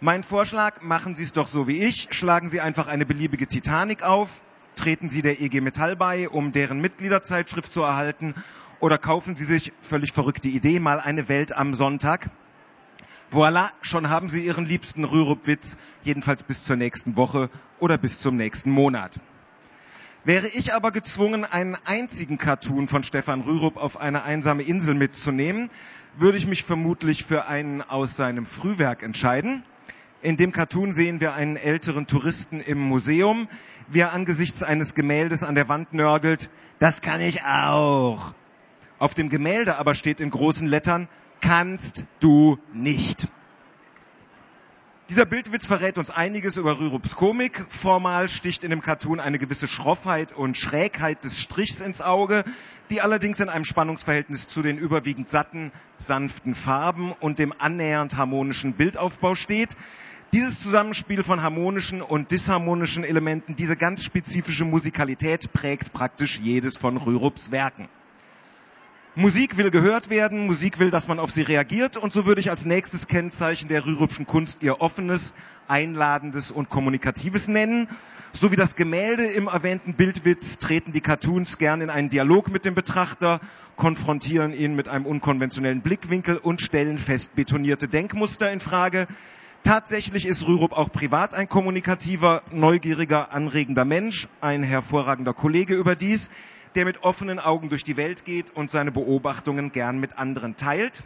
Mein 0.00 0.22
Vorschlag, 0.22 0.82
machen 0.82 1.14
Sie 1.14 1.22
es 1.22 1.32
doch 1.32 1.46
so 1.46 1.68
wie 1.68 1.82
ich, 1.82 2.08
schlagen 2.10 2.48
Sie 2.48 2.60
einfach 2.60 2.86
eine 2.86 3.06
beliebige 3.06 3.46
Titanic 3.46 4.02
auf, 4.02 4.42
treten 4.74 5.08
Sie 5.08 5.22
der 5.22 5.40
EG 5.40 5.60
Metall 5.60 5.96
bei, 5.96 6.28
um 6.28 6.52
deren 6.52 6.80
Mitgliederzeitschrift 6.80 7.72
zu 7.72 7.82
erhalten, 7.82 8.34
oder 8.78 8.98
kaufen 8.98 9.36
Sie 9.36 9.44
sich, 9.44 9.72
völlig 9.80 10.12
verrückte 10.12 10.48
Idee, 10.48 10.80
mal 10.80 11.00
eine 11.00 11.28
Welt 11.28 11.56
am 11.56 11.74
Sonntag. 11.74 12.28
Voilà, 13.32 13.70
schon 13.82 14.08
haben 14.08 14.28
Sie 14.28 14.40
Ihren 14.40 14.64
liebsten 14.64 15.02
Rürup-Witz, 15.04 15.78
jedenfalls 16.04 16.44
bis 16.44 16.64
zur 16.64 16.76
nächsten 16.76 17.16
Woche 17.16 17.50
oder 17.80 17.98
bis 17.98 18.20
zum 18.20 18.36
nächsten 18.36 18.70
Monat. 18.70 19.18
Wäre 20.24 20.46
ich 20.46 20.74
aber 20.74 20.92
gezwungen, 20.92 21.44
einen 21.44 21.76
einzigen 21.84 22.38
Cartoon 22.38 22.88
von 22.88 23.02
Stefan 23.02 23.40
Rürup 23.40 23.76
auf 23.76 24.00
eine 24.00 24.22
einsame 24.22 24.62
Insel 24.62 24.94
mitzunehmen, 24.94 25.70
würde 26.16 26.38
ich 26.38 26.46
mich 26.46 26.62
vermutlich 26.62 27.24
für 27.24 27.46
einen 27.46 27.82
aus 27.82 28.16
seinem 28.16 28.46
Frühwerk 28.46 29.02
entscheiden. 29.02 29.64
In 30.22 30.36
dem 30.36 30.52
Cartoon 30.52 30.92
sehen 30.92 31.20
wir 31.20 31.34
einen 31.34 31.56
älteren 31.56 32.06
Touristen 32.06 32.60
im 32.60 32.78
Museum, 32.78 33.48
wie 33.88 34.00
er 34.00 34.14
angesichts 34.14 34.62
eines 34.62 34.94
Gemäldes 34.94 35.42
an 35.42 35.56
der 35.56 35.68
Wand 35.68 35.92
nörgelt, 35.92 36.48
das 36.78 37.00
kann 37.00 37.20
ich 37.20 37.44
auch. 37.44 38.34
Auf 38.98 39.14
dem 39.14 39.28
Gemälde 39.30 39.78
aber 39.78 39.94
steht 39.94 40.20
in 40.20 40.30
großen 40.30 40.66
Lettern, 40.66 41.08
kannst 41.40 42.04
du 42.20 42.58
nicht. 42.72 43.28
Dieser 45.08 45.24
Bildwitz 45.24 45.68
verrät 45.68 45.98
uns 45.98 46.10
einiges 46.10 46.56
über 46.56 46.80
Rürups 46.80 47.14
Komik. 47.14 47.64
Formal 47.68 48.28
sticht 48.28 48.64
in 48.64 48.70
dem 48.70 48.82
Cartoon 48.82 49.20
eine 49.20 49.38
gewisse 49.38 49.68
Schroffheit 49.68 50.32
und 50.32 50.56
Schrägheit 50.56 51.22
des 51.22 51.38
Strichs 51.38 51.80
ins 51.80 52.00
Auge, 52.00 52.42
die 52.90 53.00
allerdings 53.02 53.38
in 53.38 53.48
einem 53.48 53.64
Spannungsverhältnis 53.64 54.48
zu 54.48 54.62
den 54.62 54.78
überwiegend 54.78 55.28
satten, 55.28 55.70
sanften 55.96 56.56
Farben 56.56 57.12
und 57.20 57.38
dem 57.38 57.54
annähernd 57.56 58.16
harmonischen 58.16 58.72
Bildaufbau 58.72 59.36
steht. 59.36 59.76
Dieses 60.32 60.60
Zusammenspiel 60.60 61.22
von 61.22 61.40
harmonischen 61.40 62.02
und 62.02 62.32
disharmonischen 62.32 63.04
Elementen, 63.04 63.54
diese 63.54 63.76
ganz 63.76 64.02
spezifische 64.02 64.64
Musikalität 64.64 65.52
prägt 65.52 65.92
praktisch 65.92 66.40
jedes 66.40 66.78
von 66.78 66.96
Rürups 66.96 67.52
Werken. 67.52 67.88
Musik 69.18 69.56
will 69.56 69.70
gehört 69.70 70.10
werden, 70.10 70.44
Musik 70.44 70.78
will, 70.78 70.90
dass 70.90 71.08
man 71.08 71.18
auf 71.18 71.30
sie 71.30 71.40
reagiert 71.40 71.96
und 71.96 72.12
so 72.12 72.26
würde 72.26 72.38
ich 72.42 72.50
als 72.50 72.66
nächstes 72.66 73.06
Kennzeichen 73.06 73.66
der 73.66 73.86
Rührupschen 73.86 74.26
Kunst 74.26 74.62
ihr 74.62 74.82
offenes, 74.82 75.32
einladendes 75.68 76.50
und 76.50 76.68
kommunikatives 76.68 77.48
nennen. 77.48 77.88
So 78.32 78.52
wie 78.52 78.56
das 78.56 78.76
Gemälde 78.76 79.24
im 79.24 79.46
erwähnten 79.46 79.94
Bildwitz 79.94 80.58
treten 80.58 80.92
die 80.92 81.00
Cartoons 81.00 81.56
gern 81.56 81.80
in 81.80 81.88
einen 81.88 82.10
Dialog 82.10 82.50
mit 82.50 82.66
dem 82.66 82.74
Betrachter, 82.74 83.40
konfrontieren 83.76 84.52
ihn 84.52 84.76
mit 84.76 84.86
einem 84.86 85.06
unkonventionellen 85.06 85.80
Blickwinkel 85.80 86.36
und 86.36 86.60
stellen 86.60 86.98
fest 86.98 87.34
betonierte 87.34 87.88
Denkmuster 87.88 88.52
in 88.52 88.60
Frage. 88.60 89.06
Tatsächlich 89.64 90.26
ist 90.26 90.46
Rürup 90.46 90.72
auch 90.72 90.92
privat 90.92 91.32
ein 91.32 91.48
kommunikativer, 91.48 92.42
neugieriger, 92.52 93.32
anregender 93.32 93.86
Mensch, 93.86 94.28
ein 94.42 94.62
hervorragender 94.62 95.32
Kollege 95.32 95.74
überdies 95.74 96.28
der 96.76 96.84
mit 96.84 97.02
offenen 97.02 97.38
Augen 97.38 97.70
durch 97.70 97.84
die 97.84 97.96
Welt 97.96 98.24
geht 98.24 98.54
und 98.54 98.70
seine 98.70 98.92
Beobachtungen 98.92 99.72
gern 99.72 99.98
mit 99.98 100.18
anderen 100.18 100.56
teilt. 100.56 101.02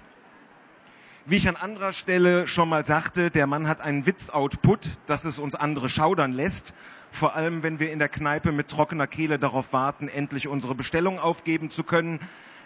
Wie 1.26 1.36
ich 1.36 1.48
an 1.48 1.54
anderer 1.56 1.92
Stelle 1.92 2.48
schon 2.48 2.68
mal 2.68 2.84
sagte, 2.84 3.30
der 3.30 3.46
Mann 3.46 3.68
hat 3.68 3.80
einen 3.80 4.04
Witzoutput, 4.04 4.90
dass 5.06 5.24
es 5.24 5.38
uns 5.38 5.54
andere 5.54 5.88
schaudern 5.88 6.32
lässt. 6.32 6.74
Vor 7.12 7.36
allem, 7.36 7.62
wenn 7.62 7.78
wir 7.78 7.92
in 7.92 8.00
der 8.00 8.08
Kneipe 8.08 8.50
mit 8.50 8.68
trockener 8.68 9.06
Kehle 9.06 9.38
darauf 9.38 9.72
warten, 9.72 10.08
endlich 10.08 10.48
unsere 10.48 10.74
Bestellung 10.74 11.20
aufgeben 11.20 11.70
zu 11.70 11.84
können, 11.84 12.18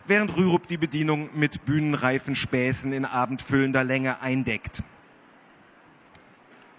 während 0.07 0.35
Rürup 0.37 0.67
die 0.67 0.79
Bedienung 0.79 1.29
mit 1.35 1.67
bühnenreifen 1.67 2.37
Späßen 2.37 2.93
in 2.93 3.05
abendfüllender 3.05 3.85
Länge 3.85 4.23
eindeckt. 4.23 4.83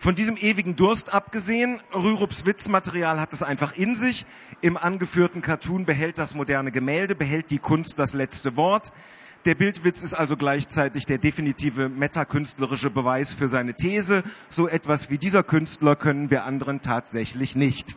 Von 0.06 0.14
diesem 0.14 0.38
ewigen 0.38 0.76
Durst 0.76 1.16
abgesehen, 1.16 1.82
Rürups 1.92 2.46
Witzmaterial 2.46 3.20
hat 3.20 3.34
es 3.34 3.42
einfach 3.42 3.76
in 3.76 3.96
sich. 3.96 4.28
Im 4.62 4.78
angeführten 4.78 5.42
Cartoon 5.42 5.86
behält 5.86 6.20
das 6.20 6.36
moderne 6.36 6.72
Gemälde, 6.72 7.16
behält 7.16 7.50
die 7.50 7.58
Kunst 7.58 7.98
das 7.98 8.14
letzte 8.14 8.56
Wort. 8.56 8.94
Der 9.46 9.56
Bildwitz 9.56 10.04
ist 10.04 10.14
also 10.14 10.38
gleichzeitig 10.38 11.08
der 11.08 11.18
definitive 11.18 11.90
metakünstlerische 11.90 12.92
Beweis 12.92 13.34
für 13.34 13.48
seine 13.48 13.74
These. 13.74 14.22
So 14.52 14.68
etwas 14.68 15.10
wie 15.10 15.18
dieser 15.18 15.42
Künstler 15.42 15.96
können 15.96 16.30
wir 16.30 16.44
anderen 16.44 16.84
tatsächlich 16.84 17.56
nicht. 17.56 17.96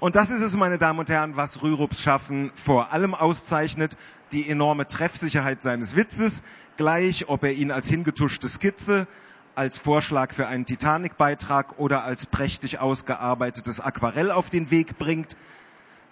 Und 0.00 0.16
das 0.16 0.30
ist 0.30 0.40
es, 0.40 0.56
meine 0.56 0.78
Damen 0.78 1.00
und 1.00 1.10
Herren, 1.10 1.36
was 1.36 1.62
Rürups 1.62 2.00
Schaffen 2.00 2.50
vor 2.54 2.94
allem 2.94 3.14
auszeichnet. 3.14 3.98
Die 4.32 4.48
enorme 4.48 4.88
Treffsicherheit 4.88 5.60
seines 5.60 5.96
Witzes, 5.96 6.44
gleich 6.78 7.28
ob 7.28 7.44
er 7.44 7.52
ihn 7.52 7.70
als 7.70 7.90
hingetuschte 7.90 8.48
Skizze, 8.48 9.06
als 9.54 9.78
Vorschlag 9.78 10.32
für 10.32 10.46
einen 10.46 10.64
Titanic-Beitrag 10.64 11.78
oder 11.78 12.04
als 12.04 12.26
prächtig 12.26 12.78
ausgearbeitetes 12.78 13.80
Aquarell 13.80 14.30
auf 14.30 14.50
den 14.50 14.70
Weg 14.70 14.98
bringt. 14.98 15.36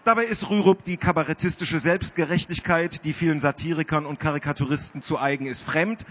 Dabei 0.04 0.24
ist 0.24 0.48
Rürup 0.48 0.84
die 0.84 0.96
kabarettistische 0.96 1.78
Selbstgerechtigkeit, 1.78 3.04
die 3.04 3.12
vielen 3.12 3.38
Satirikern 3.38 4.06
und 4.06 4.18
Karikaturisten 4.18 5.02
zu 5.02 5.18
eigen 5.18 5.46
ist, 5.46 5.62
fremd. 5.62 6.06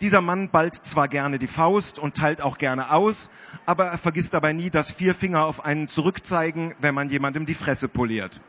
Dieser 0.00 0.20
Mann 0.20 0.48
ballt 0.50 0.74
zwar 0.74 1.08
gerne 1.08 1.38
die 1.38 1.48
Faust 1.48 1.98
und 1.98 2.16
teilt 2.16 2.40
auch 2.40 2.58
gerne 2.58 2.92
aus, 2.92 3.30
aber 3.66 3.86
er 3.86 3.98
vergisst 3.98 4.32
dabei 4.32 4.52
nie, 4.52 4.70
dass 4.70 4.92
vier 4.92 5.14
Finger 5.14 5.44
auf 5.44 5.64
einen 5.64 5.88
zurückzeigen, 5.88 6.74
wenn 6.80 6.94
man 6.94 7.10
jemandem 7.10 7.46
die 7.46 7.54
Fresse 7.54 7.88
poliert. 7.88 8.40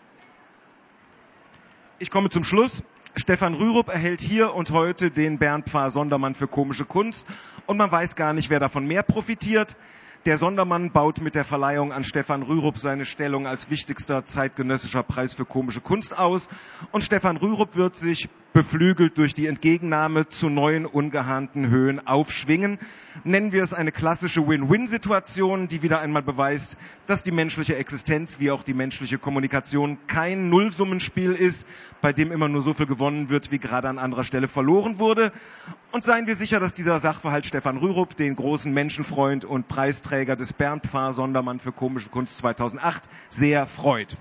Ich 1.97 2.11
komme 2.11 2.29
zum 2.29 2.43
Schluss. 2.43 2.83
Stefan 3.15 3.55
Rürup 3.55 3.89
erhält 3.89 4.21
hier 4.21 4.53
und 4.53 4.69
heute 4.69 5.09
den 5.09 5.39
Bernd 5.39 5.67
Pfarr 5.67 5.89
Sondermann 5.89 6.35
für 6.35 6.47
komische 6.47 6.85
Kunst 6.85 7.25
und 7.65 7.77
man 7.77 7.91
weiß 7.91 8.15
gar 8.15 8.33
nicht, 8.33 8.49
wer 8.51 8.59
davon 8.59 8.85
mehr 8.85 9.01
profitiert. 9.01 9.77
Der 10.25 10.37
Sondermann 10.37 10.91
baut 10.91 11.19
mit 11.21 11.33
der 11.33 11.43
Verleihung 11.43 11.91
an 11.91 12.03
Stefan 12.03 12.43
Rürup 12.43 12.77
seine 12.77 13.05
Stellung 13.05 13.47
als 13.47 13.71
wichtigster 13.71 14.25
zeitgenössischer 14.25 15.01
Preis 15.01 15.33
für 15.33 15.45
komische 15.45 15.81
Kunst 15.81 16.17
aus. 16.19 16.49
Und 16.91 17.03
Stefan 17.03 17.37
Rürup 17.37 17.75
wird 17.75 17.95
sich 17.95 18.29
beflügelt 18.53 19.17
durch 19.17 19.33
die 19.33 19.47
Entgegennahme 19.47 20.27
zu 20.29 20.49
neuen 20.49 20.85
ungeahnten 20.85 21.69
Höhen 21.69 22.05
aufschwingen. 22.07 22.79
Nennen 23.23 23.51
wir 23.51 23.63
es 23.63 23.73
eine 23.73 23.91
klassische 23.91 24.47
Win-Win-Situation, 24.47 25.67
die 25.67 25.81
wieder 25.81 25.99
einmal 25.99 26.21
beweist, 26.21 26.77
dass 27.05 27.23
die 27.23 27.31
menschliche 27.31 27.75
Existenz 27.75 28.39
wie 28.39 28.51
auch 28.51 28.63
die 28.63 28.73
menschliche 28.73 29.17
Kommunikation 29.17 29.97
kein 30.07 30.49
Nullsummenspiel 30.49 31.31
ist, 31.33 31.67
bei 32.01 32.13
dem 32.13 32.31
immer 32.31 32.47
nur 32.47 32.61
so 32.61 32.73
viel 32.73 32.85
gewonnen 32.85 33.29
wird, 33.29 33.51
wie 33.51 33.59
gerade 33.59 33.89
an 33.89 33.99
anderer 33.99 34.23
Stelle 34.23 34.47
verloren 34.47 34.99
wurde. 34.99 35.31
Und 35.91 36.03
seien 36.03 36.27
wir 36.27 36.35
sicher, 36.35 36.59
dass 36.59 36.73
dieser 36.73 36.99
Sachverhalt 36.99 37.45
Stefan 37.45 37.77
Rürup, 37.77 38.15
den 38.15 38.35
großen 38.35 38.73
Menschenfreund 38.73 39.45
und 39.45 39.67
Preisträger 39.67 40.35
des 40.35 40.53
Bernd 40.53 40.85
Pfarr 40.85 41.13
Sondermann 41.13 41.59
für 41.59 41.71
komische 41.71 42.09
Kunst 42.09 42.37
2008, 42.39 43.09
sehr 43.29 43.65
freut. 43.65 44.15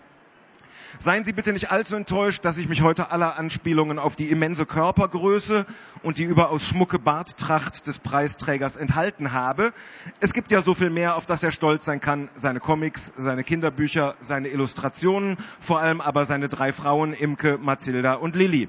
Seien 1.00 1.24
Sie 1.24 1.32
bitte 1.32 1.52
nicht 1.52 1.70
allzu 1.70 1.94
enttäuscht, 1.94 2.44
dass 2.44 2.58
ich 2.58 2.68
mich 2.68 2.82
heute 2.82 3.12
aller 3.12 3.38
Anspielungen 3.38 4.00
auf 4.00 4.16
die 4.16 4.30
immense 4.30 4.66
Körpergröße 4.66 5.64
und 6.02 6.18
die 6.18 6.24
überaus 6.24 6.66
schmucke 6.66 6.98
Barttracht 6.98 7.86
des 7.86 8.00
Preisträgers 8.00 8.74
enthalten 8.74 9.30
habe. 9.32 9.72
Es 10.18 10.34
gibt 10.34 10.50
ja 10.50 10.60
so 10.60 10.74
viel 10.74 10.90
mehr, 10.90 11.14
auf 11.14 11.24
das 11.24 11.44
er 11.44 11.52
stolz 11.52 11.84
sein 11.84 12.00
kann. 12.00 12.30
Seine 12.34 12.58
Comics, 12.58 13.12
seine 13.16 13.44
Kinderbücher, 13.44 14.16
seine 14.18 14.48
Illustrationen, 14.48 15.36
vor 15.60 15.78
allem 15.78 16.00
aber 16.00 16.24
seine 16.24 16.48
drei 16.48 16.72
Frauen, 16.72 17.12
Imke, 17.12 17.58
Mathilda 17.58 18.14
und 18.14 18.34
Lilly. 18.34 18.68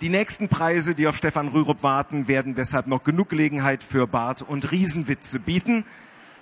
Die 0.00 0.08
nächsten 0.08 0.48
Preise, 0.48 0.96
die 0.96 1.06
auf 1.06 1.16
Stefan 1.16 1.46
Rürup 1.46 1.84
warten, 1.84 2.26
werden 2.26 2.56
deshalb 2.56 2.88
noch 2.88 3.04
genug 3.04 3.28
Gelegenheit 3.28 3.84
für 3.84 4.08
Bart- 4.08 4.42
und 4.42 4.72
Riesenwitze 4.72 5.38
bieten. 5.38 5.84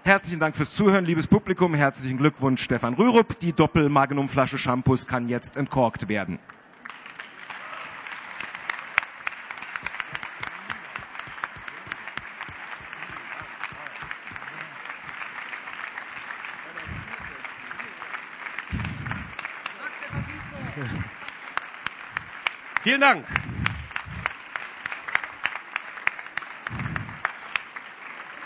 Herzlichen 0.05 0.40
Dank 0.40 0.57
fürs 0.57 0.74
Zuhören, 0.74 1.05
liebes 1.05 1.28
Publikum. 1.28 1.74
Herzlichen 1.74 2.18
Glückwunsch, 2.18 2.61
Stefan 2.61 2.94
Rürup. 2.94 3.38
Die 3.38 3.53
Doppel-Magnum-Flasche 3.53 4.59
Shampoos 4.59 5.07
kann 5.07 5.28
jetzt 5.28 5.57
entkorkt 5.57 6.09
werden. 6.09 6.40
Vielen 22.82 23.00
Dank. 23.00 23.24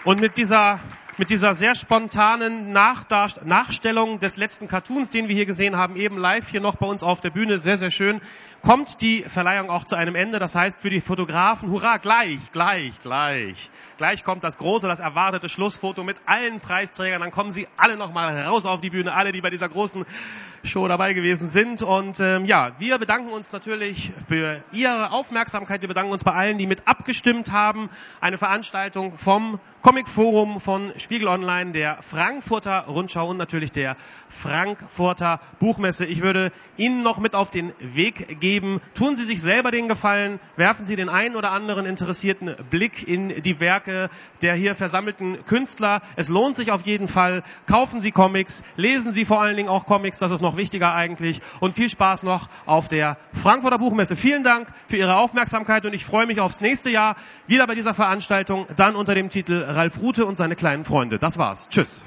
Und 0.04 0.20
mit 0.20 0.36
dieser 0.36 0.78
mit 1.18 1.30
dieser 1.30 1.54
sehr 1.54 1.74
spontanen 1.74 2.72
Nachdar 2.72 3.30
Nachstellung 3.44 4.20
des 4.20 4.36
letzten 4.36 4.68
Cartoons, 4.68 5.10
den 5.10 5.28
wir 5.28 5.34
hier 5.34 5.46
gesehen 5.46 5.76
haben, 5.76 5.96
eben 5.96 6.18
live 6.18 6.48
hier 6.48 6.60
noch 6.60 6.76
bei 6.76 6.86
uns 6.86 7.02
auf 7.02 7.22
der 7.22 7.30
Bühne, 7.30 7.58
sehr, 7.58 7.78
sehr 7.78 7.90
schön, 7.90 8.20
kommt 8.60 9.00
die 9.00 9.22
Verleihung 9.22 9.70
auch 9.70 9.84
zu 9.84 9.96
einem 9.96 10.14
Ende. 10.14 10.38
Das 10.38 10.54
heißt 10.54 10.80
für 10.80 10.90
die 10.90 11.00
Fotografen, 11.00 11.70
hurra, 11.70 11.96
gleich, 11.96 12.38
gleich, 12.52 13.00
gleich. 13.02 13.70
Gleich 13.96 14.24
kommt 14.24 14.44
das 14.44 14.58
große, 14.58 14.86
das 14.86 15.00
erwartete 15.00 15.48
Schlussfoto 15.48 16.04
mit 16.04 16.18
allen 16.26 16.60
Preisträgern. 16.60 17.22
Dann 17.22 17.30
kommen 17.30 17.52
sie 17.52 17.66
alle 17.76 17.96
nochmal 17.96 18.38
raus 18.42 18.66
auf 18.66 18.82
die 18.82 18.90
Bühne, 18.90 19.14
alle, 19.14 19.32
die 19.32 19.40
bei 19.40 19.50
dieser 19.50 19.68
großen 19.68 20.04
Show 20.66 20.88
dabei 20.88 21.12
gewesen 21.12 21.48
sind. 21.48 21.82
Und 21.82 22.20
ähm, 22.20 22.44
ja, 22.44 22.72
wir 22.78 22.98
bedanken 22.98 23.30
uns 23.30 23.52
natürlich 23.52 24.12
für 24.28 24.62
Ihre 24.72 25.12
Aufmerksamkeit. 25.12 25.80
Wir 25.80 25.88
bedanken 25.88 26.12
uns 26.12 26.24
bei 26.24 26.32
allen, 26.32 26.58
die 26.58 26.66
mit 26.66 26.86
abgestimmt 26.86 27.52
haben. 27.52 27.90
Eine 28.20 28.38
Veranstaltung 28.38 29.16
vom 29.16 29.60
Comic 29.82 30.08
Forum 30.08 30.60
von 30.60 30.92
Spiegel 30.96 31.28
Online, 31.28 31.70
der 31.70 32.02
Frankfurter 32.02 32.86
Rundschau 32.88 33.30
und 33.30 33.36
natürlich 33.36 33.70
der 33.70 33.96
Frankfurter 34.28 35.40
Buchmesse. 35.60 36.04
Ich 36.04 36.22
würde 36.22 36.50
Ihnen 36.76 37.04
noch 37.04 37.18
mit 37.18 37.36
auf 37.36 37.50
den 37.50 37.72
Weg 37.78 38.40
geben. 38.40 38.80
Tun 38.94 39.16
Sie 39.16 39.22
sich 39.22 39.40
selber 39.40 39.70
den 39.70 39.86
Gefallen, 39.86 40.40
werfen 40.56 40.86
Sie 40.86 40.96
den 40.96 41.08
einen 41.08 41.36
oder 41.36 41.52
anderen 41.52 41.86
interessierten 41.86 42.56
Blick 42.68 43.06
in 43.06 43.42
die 43.42 43.60
Werke 43.60 44.10
der 44.42 44.54
hier 44.54 44.74
versammelten 44.74 45.44
Künstler. 45.44 46.02
Es 46.16 46.28
lohnt 46.28 46.56
sich 46.56 46.72
auf 46.72 46.84
jeden 46.84 47.08
Fall. 47.08 47.42
Kaufen 47.66 48.00
Sie 48.00 48.10
Comics, 48.10 48.62
lesen 48.76 49.12
Sie 49.12 49.24
vor 49.24 49.40
allen 49.40 49.56
Dingen 49.56 49.68
auch 49.68 49.86
Comics, 49.86 50.18
das 50.18 50.32
ist 50.32 50.40
noch 50.56 50.62
wichtiger 50.62 50.94
eigentlich. 50.94 51.40
Und 51.60 51.74
viel 51.74 51.90
Spaß 51.90 52.22
noch 52.22 52.48
auf 52.64 52.88
der 52.88 53.16
Frankfurter 53.32 53.78
Buchmesse. 53.78 54.16
Vielen 54.16 54.42
Dank 54.42 54.68
für 54.88 54.96
Ihre 54.96 55.16
Aufmerksamkeit 55.16 55.84
und 55.84 55.94
ich 55.94 56.04
freue 56.04 56.26
mich 56.26 56.40
aufs 56.40 56.60
nächste 56.60 56.90
Jahr 56.90 57.16
wieder 57.46 57.66
bei 57.66 57.74
dieser 57.74 57.94
Veranstaltung, 57.94 58.66
dann 58.76 58.96
unter 58.96 59.14
dem 59.14 59.28
Titel 59.28 59.62
Ralf 59.66 60.00
Rute 60.00 60.26
und 60.26 60.36
seine 60.36 60.56
kleinen 60.56 60.84
Freunde. 60.84 61.18
Das 61.18 61.38
war's. 61.38 61.68
Tschüss. 61.68 62.02